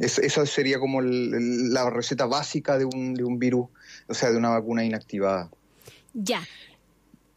[0.00, 3.68] Es- esa sería como el- la receta básica de un, de un virus,
[4.08, 5.50] o sea, de una vacuna inactivada.
[6.14, 6.42] Ya.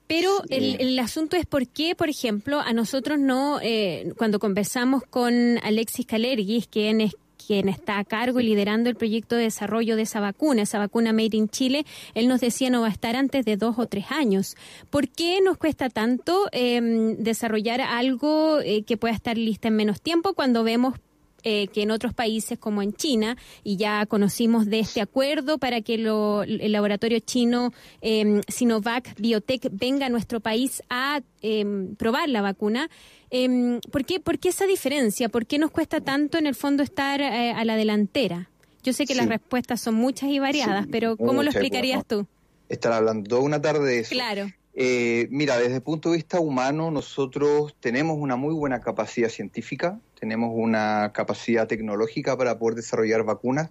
[0.08, 5.04] Pero el, el asunto es por qué, por ejemplo, a nosotros no, eh, cuando conversamos
[5.10, 7.14] con Alexis Calergis, quien es
[7.46, 11.12] quien está a cargo y liderando el proyecto de desarrollo de esa vacuna, esa vacuna
[11.14, 14.06] Made in Chile, él nos decía no va a estar antes de dos o tres
[14.12, 14.56] años.
[14.90, 16.80] ¿Por qué nos cuesta tanto eh,
[17.20, 20.96] desarrollar algo eh, que pueda estar lista en menos tiempo cuando vemos
[21.44, 25.82] eh, que en otros países como en China, y ya conocimos de este acuerdo para
[25.82, 27.72] que lo- el laboratorio chino
[28.02, 31.66] eh, Sinovac Biotech venga a nuestro país a eh,
[31.98, 32.90] probar la vacuna.
[33.32, 35.28] Eh, ¿por, qué, ¿Por qué esa diferencia?
[35.30, 38.50] ¿Por qué nos cuesta tanto en el fondo estar eh, a la delantera?
[38.84, 39.20] Yo sé que Sí.
[39.20, 42.28] las respuestas son muchas y variadas, Sí, pero ¿cómo lo explicarías tú?
[42.70, 44.12] Estar hablando toda una tarde de eso.
[44.12, 44.48] Claro.
[44.76, 50.00] Eh, mira, desde el punto de vista humano, nosotros tenemos una muy buena capacidad científica,
[50.20, 53.70] tenemos una capacidad tecnológica para poder desarrollar vacunas.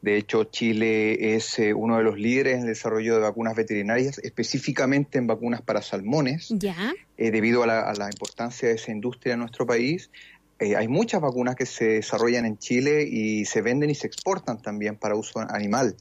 [0.00, 4.18] De hecho, Chile es eh, uno de los líderes en el desarrollo de vacunas veterinarias,
[4.18, 6.92] específicamente en vacunas para salmones, Ya.
[7.16, 10.10] eh, debido a la, a la importancia de esa industria en nuestro país.
[10.58, 14.60] Eh, hay muchas vacunas que se desarrollan en Chile y se venden y se exportan
[14.62, 15.96] también para uso animal.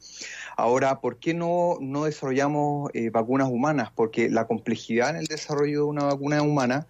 [0.62, 3.90] Ahora, ¿por qué no, no desarrollamos eh, vacunas humanas?
[3.96, 6.86] Porque la complejidad en el desarrollo de una vacuna humana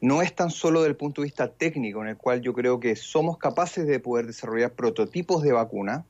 [0.00, 2.96] no es tan solo del punto de vista técnico, en el cual yo creo que
[2.96, 6.04] somos capaces de poder desarrollar prototipos de vacuna,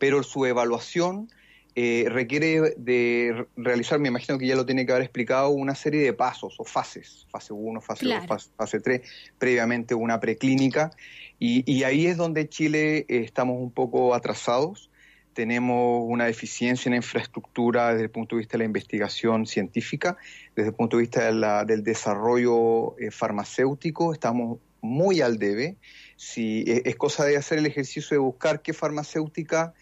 [0.00, 1.28] pero su evaluación
[1.76, 6.02] eh, requiere de realizar, me imagino que ya lo tiene que haber explicado, una serie
[6.02, 8.26] de pasos o fases, fase 1, fase 2, Claro.
[8.26, 9.02] fase, fase 3,
[9.38, 10.90] previamente una preclínica,
[11.38, 14.89] y, y ahí es donde Chile eh, estamos un poco atrasados,
[15.34, 20.16] tenemos una deficiencia en infraestructura desde el punto de vista de la investigación científica,
[20.56, 25.76] desde el punto de vista de la- del desarrollo eh, farmacéutico, estamos muy al debe.
[26.16, 29.72] Si, eh, es cosa de hacer el ejercicio de buscar qué farmacéutica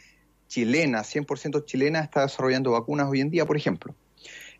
[0.48, 3.94] chilena, 100% chilena, está desarrollando vacunas hoy en día, por ejemplo.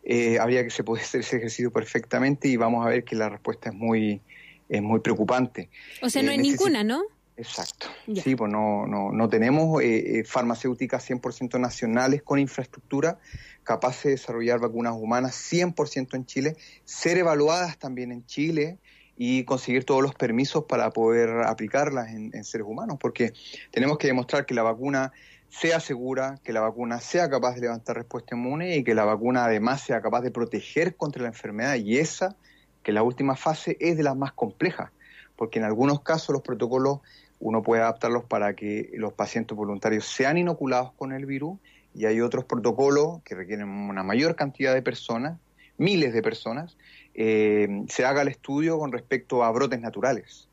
[0.03, 3.29] Eh, habría que se puede hacer ese ejercicio perfectamente y vamos a ver que la
[3.29, 4.21] respuesta es muy,
[4.69, 5.69] es muy preocupante.
[6.01, 7.03] O sea, no Eh, hay ninguna, ¿no?
[7.39, 7.87] Exacto.
[8.05, 8.21] Ya.
[8.21, 13.17] Sí, pues no, no, no tenemos eh, eh, farmacéuticas 100% nacionales con infraestructura
[13.63, 18.77] capaces de desarrollar vacunas humanas 100% en Chile, ser evaluadas también en Chile
[19.15, 23.33] y conseguir todos los permisos para poder aplicarlas en, en seres humanos, porque
[23.71, 25.13] tenemos que demostrar que la vacuna
[25.49, 29.45] sea segura, que la vacuna sea capaz de levantar respuesta inmune y que la vacuna
[29.45, 32.35] además sea capaz de proteger contra la enfermedad y esa,
[32.83, 34.91] que la última fase es de las más complejas,
[35.35, 36.99] porque en algunos casos los protocolos
[37.39, 41.57] uno puede adaptarlos para que los pacientes voluntarios sean inoculados con el virus
[41.95, 45.39] y hay otros protocolos que requieren una mayor cantidad de personas,
[45.77, 46.77] miles de personas,
[47.13, 50.47] eh, se haga el estudio con respecto a brotes naturales.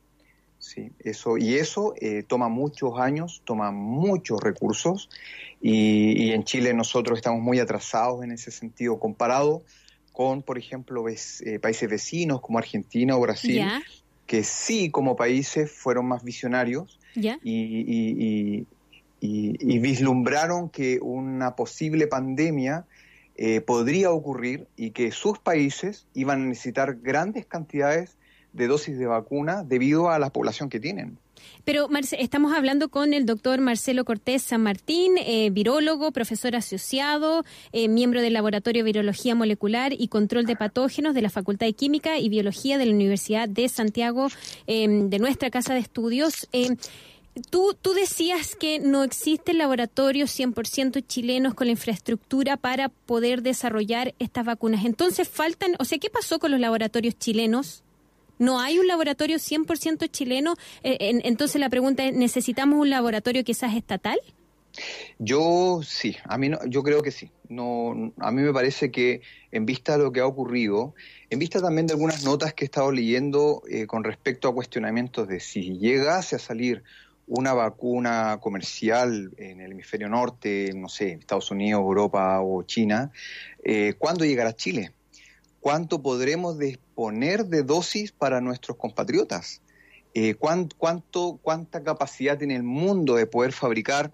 [0.59, 5.11] Sí, eso, y eso eh, toma muchos años, toma muchos recursos
[5.61, 9.63] y, en Chile nosotros estamos muy atrasados en ese sentido comparado
[10.13, 13.67] con, por ejemplo, eh, países vecinos como Argentina o Brasil,
[14.27, 16.99] que sí como países fueron más visionarios
[17.43, 18.67] y-
[19.75, 22.85] y vislumbraron que una posible pandemia
[23.37, 28.17] eh, podría ocurrir y que sus países iban a necesitar grandes cantidades
[28.53, 31.19] de dosis de vacuna debido a la población que tienen.
[31.65, 37.45] Pero Marce- estamos hablando con el doctor Marcelo Cortés San Martín, eh, virólogo, profesor asociado,
[37.73, 41.73] eh, miembro del Laboratorio de Virología Molecular y Control de Patógenos de la Facultad de
[41.73, 44.29] Química y Biología de la Universidad de Santiago,
[44.67, 46.47] eh, de nuestra casa de estudios.
[46.53, 46.77] Eh,
[47.51, 54.15] Tú, tú decías que no existen laboratorios 100% chilenos con la infraestructura para poder desarrollar
[54.19, 54.87] estas vacunas.
[54.87, 57.83] Entonces faltan, o sea, ¿qué pasó con los laboratorios chilenos?
[58.39, 60.55] ¿No hay un laboratorio 100% chileno?
[60.83, 64.19] Eh, en- entonces la pregunta es, ¿necesitamos un laboratorio quizás estatal?
[65.19, 67.31] Yo sí, a mí no, yo creo que sí.
[67.49, 69.23] No, a mí me parece que
[69.53, 70.95] en vista de lo que ha ocurrido,
[71.31, 75.29] en vista también de algunas notas que he estado leyendo eh, con respecto a cuestionamientos
[75.29, 76.83] de si llegase a salir
[77.29, 83.11] una vacuna comercial en el hemisferio norte, no sé, Estados Unidos, Europa o China,
[83.65, 84.93] eh, ¿cuándo llegará a Chile?
[85.67, 89.63] ¿Cuánto podremos disponer de dosis para nuestros compatriotas?
[90.15, 94.13] Eh, ¿cuán- cuánto, ¿Cuánta capacidad tiene el mundo de poder fabricar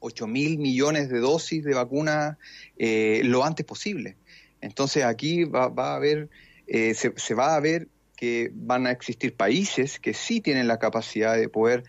[0.00, 2.36] 8 mil millones de dosis de vacuna
[2.76, 4.18] eh, lo antes posible.
[4.60, 6.28] Entonces aquí va, va a haber,
[6.66, 10.78] eh, se, se va a ver que van a existir países que sí tienen la
[10.78, 11.84] capacidad de poder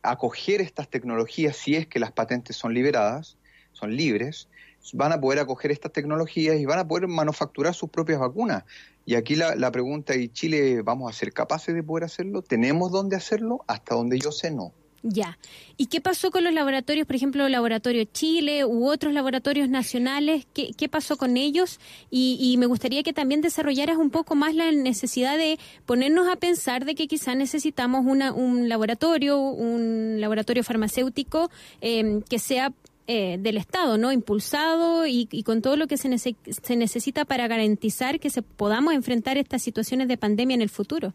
[0.00, 3.36] acoger estas tecnologías si es que las patentes son liberadas,
[3.72, 4.48] son libres,
[4.94, 8.64] van a poder acoger estas tecnologías y van a poder manufacturar sus propias vacunas.
[9.04, 12.42] Y aquí la, la pregunta, ¿y Chile vamos a ser capaces de poder hacerlo?
[12.42, 13.64] ¿Tenemos dónde hacerlo?
[13.66, 14.72] Hasta donde yo sé, no.
[15.02, 15.38] Ya.
[15.76, 20.46] ¿Y qué pasó con los laboratorios, por ejemplo, Laboratorio Chile u otros laboratorios nacionales?
[20.52, 21.78] ¿Qué, qué pasó con ellos?
[22.10, 26.36] Y, y me gustaría que también desarrollaras un poco más la necesidad de ponernos a
[26.36, 31.48] pensar de que quizás necesitamos una, un laboratorio, un laboratorio farmacéutico
[31.80, 32.72] eh, que sea
[33.08, 34.12] eh, del Estado, ¿no?
[34.12, 38.42] Impulsado y, y con todo lo que se, nece- se necesita para garantizar que se
[38.42, 41.14] podamos enfrentar estas situaciones de pandemia en el futuro.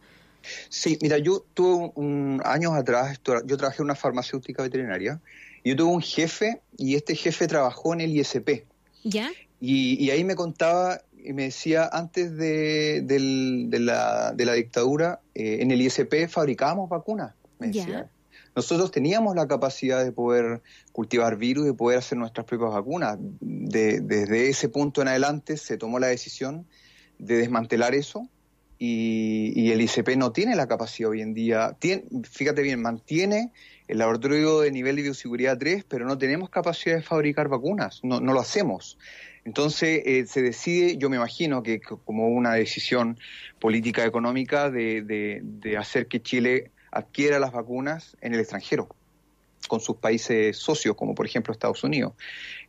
[0.67, 5.21] Sí, mira, yo tuve un, un- años atrás, yo trabajé en una farmacéutica veterinaria,
[5.63, 8.65] y yo tuve un jefe, y este jefe trabajó en el ISP.
[9.05, 9.31] ¿Ya?
[9.61, 14.53] Y, y ahí me contaba y me decía, antes de, del- de la, de la
[14.53, 18.09] dictadura, eh, en el ISP fabricábamos vacunas, me Ya.
[18.55, 23.17] Nosotros teníamos la capacidad de poder cultivar virus, de poder hacer nuestras propias vacunas.
[23.19, 26.67] De- desde ese punto en adelante se tomó la decisión
[27.17, 28.29] de desmantelar eso
[28.77, 31.77] y, y el ICP no tiene la capacidad hoy en día.
[31.79, 33.51] Tien- fíjate bien, mantiene
[33.87, 38.19] el laboratorio de nivel de bioseguridad 3, pero no tenemos capacidad de fabricar vacunas, no,
[38.19, 38.97] no lo hacemos.
[39.45, 43.17] Entonces eh, se decide, yo me imagino que como una decisión
[43.59, 48.87] política económica de, de- de hacer que Chile adquiera las vacunas en el extranjero
[49.67, 52.13] con sus países socios, como por ejemplo Estados Unidos.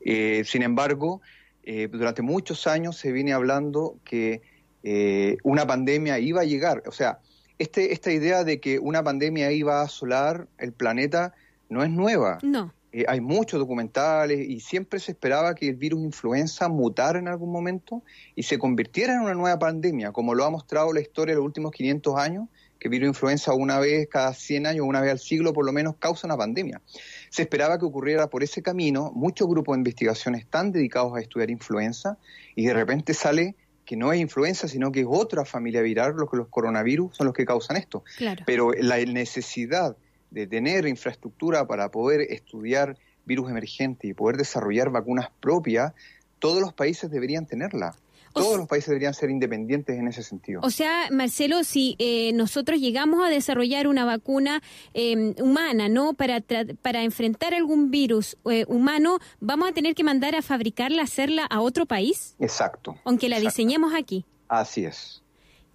[0.00, 1.20] Eh, sin embargo,
[1.64, 4.42] eh, durante muchos años se viene hablando que
[4.82, 6.82] eh, una pandemia iba a llegar.
[6.86, 7.18] O sea,
[7.58, 11.34] este, esta idea de que una pandemia iba a asolar el planeta
[11.68, 12.38] no es nueva.
[12.42, 12.72] No.
[12.92, 17.50] Eh, hay muchos documentales y siempre se esperaba que el virus influenza mutara en algún
[17.50, 18.04] momento
[18.36, 21.44] y se convirtiera en una nueva pandemia, como lo ha mostrado la historia de los
[21.44, 22.48] últimos 500 años,
[22.84, 25.96] que virus influenza una vez cada 100 años, una vez al siglo por lo menos,
[25.98, 26.82] causa una pandemia.
[27.30, 31.48] Se esperaba que ocurriera por ese camino, muchos grupos de investigación están dedicados a estudiar
[31.48, 32.18] influenza
[32.54, 33.56] y de repente sale
[33.86, 37.24] que no es influenza, sino que es otra familia viral, los que los coronavirus son
[37.24, 38.04] los que causan esto.
[38.18, 38.44] Claro.
[38.44, 39.96] Pero la necesidad
[40.30, 45.94] de tener infraestructura para poder estudiar virus emergentes y poder desarrollar vacunas propias,
[46.38, 47.96] todos los países deberían tenerla.
[48.42, 50.60] Todos los países deberían ser independientes en ese sentido.
[50.62, 54.62] O sea, Marcelo, si eh, nosotros llegamos a desarrollar una vacuna
[54.92, 56.14] eh, humana, ¿no?
[56.14, 61.02] Para, tra- para enfrentar algún virus eh, humano, vamos a tener que mandar a fabricarla,
[61.02, 62.96] hacerla a otro país, Exacto.
[63.04, 63.50] aunque la Exacto.
[63.56, 64.24] diseñemos aquí.
[64.48, 65.22] Así es.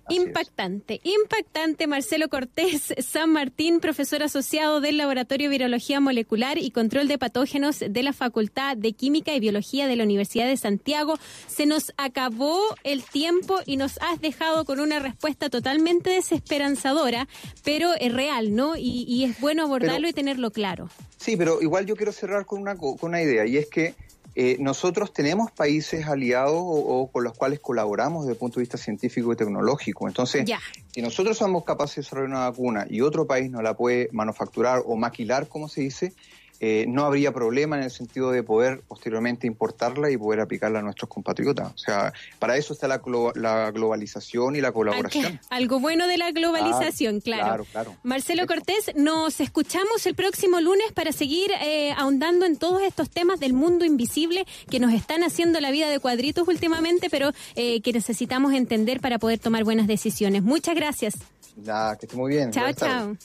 [0.10, 0.26] Así es.
[0.28, 1.88] Impactante, impactante.
[1.88, 7.80] Marcelo Cortés San Martín, profesor asociado del Laboratorio de Virología Molecular y Control de Patógenos
[7.80, 11.18] de la Facultad de Química y Biología de la Universidad de Santiago.
[11.47, 17.28] Se nos acabó el tiempo y nos has dejado con una respuesta totalmente desesperanzadora,
[17.64, 18.76] pero es real, ¿no?
[18.76, 20.89] Y, y es bueno abordarlo Pero- y tenerlo claro.
[21.18, 23.93] Sí, pero igual yo quiero cerrar con una, co- con una idea, y es que
[24.36, 28.64] eh, nosotros tenemos países aliados o, o con los cuales colaboramos desde el punto de
[28.64, 30.08] vista científico y tecnológico.
[30.08, 30.46] Entonces,
[30.94, 34.84] si nosotros somos capaces de desarrollar una vacuna y otro país no la puede manufacturar
[34.86, 36.14] o maquilar, como se dice,
[36.60, 40.82] eh, no habría problema en el sentido de poder posteriormente importarla y poder aplicarla a
[40.82, 41.74] nuestros compatriotas.
[41.74, 45.39] O sea, para eso está la, glo- la globalización y la colaboración.
[45.49, 47.43] Algo bueno de la globalización, claro.
[47.45, 47.95] Claro, claro.
[48.03, 53.39] Marcelo Cortés, nos escuchamos el próximo lunes para seguir eh, ahondando en todos estos temas
[53.39, 57.93] del mundo invisible que nos están haciendo la vida de cuadritos últimamente, pero eh, que
[57.93, 60.43] necesitamos entender para poder tomar buenas decisiones.
[60.43, 61.16] Muchas gracias.
[61.55, 62.51] Nada, que esté muy bien.
[62.51, 63.16] Chao, chao.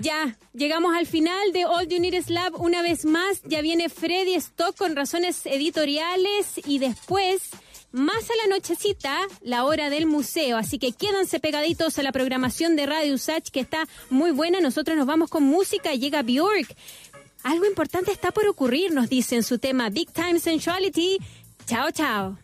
[0.00, 3.40] Ya, llegamos al final de All You Need Love una vez más.
[3.44, 7.42] Ya viene Freddy Stock con razones editoriales y después,
[7.92, 10.56] más a la nochecita, la hora del museo.
[10.56, 14.60] Así que quédense pegaditos a la programación de Radio Usach que está muy buena.
[14.60, 15.94] Nosotros nos vamos con música.
[15.94, 16.74] Llega Bjork.
[17.44, 21.18] Algo importante está por ocurrir, nos dice en su tema Big Time Sensuality.
[21.66, 22.38] Chao, chao.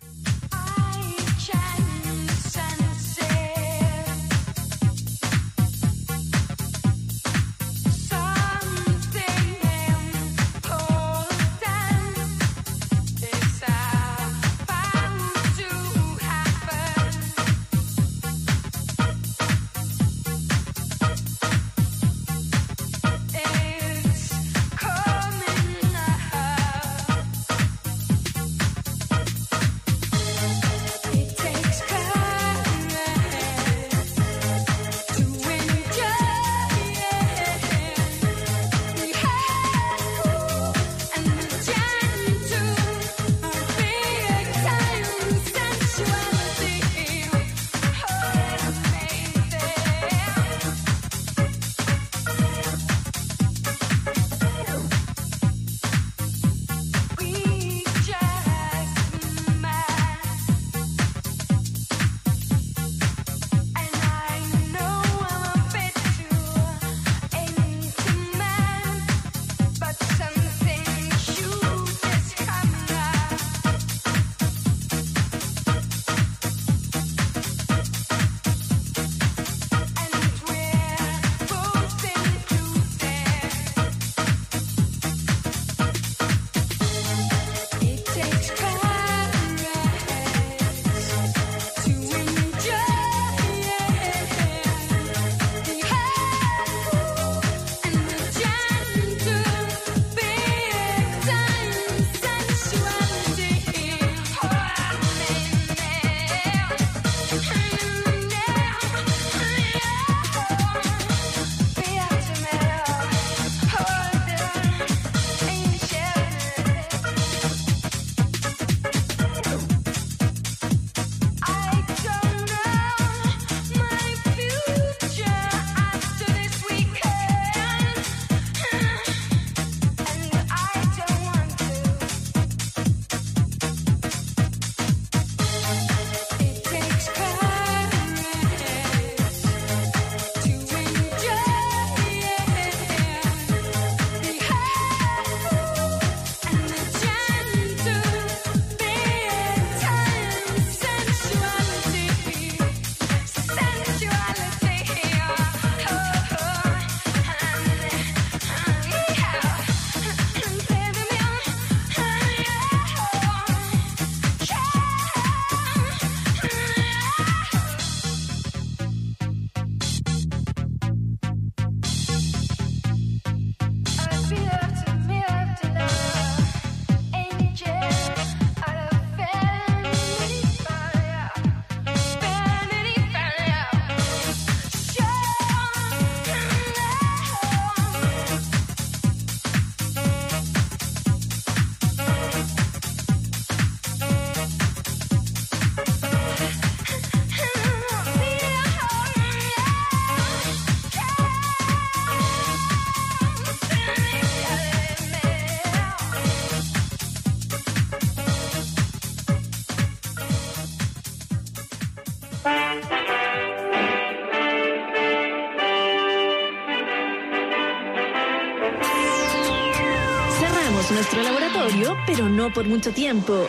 [222.11, 223.49] Pero no por mucho tiempo.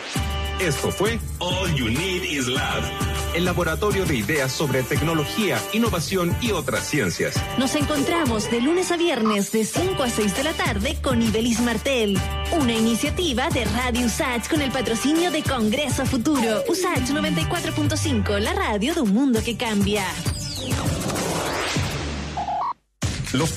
[0.60, 2.82] Esto fue All You Need Is Lab,
[3.34, 7.34] el laboratorio de ideas sobre tecnología, innovación y otras ciencias.
[7.58, 11.60] Nos encontramos de lunes a viernes de 5 a 6 de la tarde con Ibelis
[11.60, 12.16] Martel.
[12.60, 16.62] Una iniciativa de Radio USACH con el patrocinio de Congreso Futuro.
[16.68, 20.04] USACH 94.5, la radio de un mundo que cambia.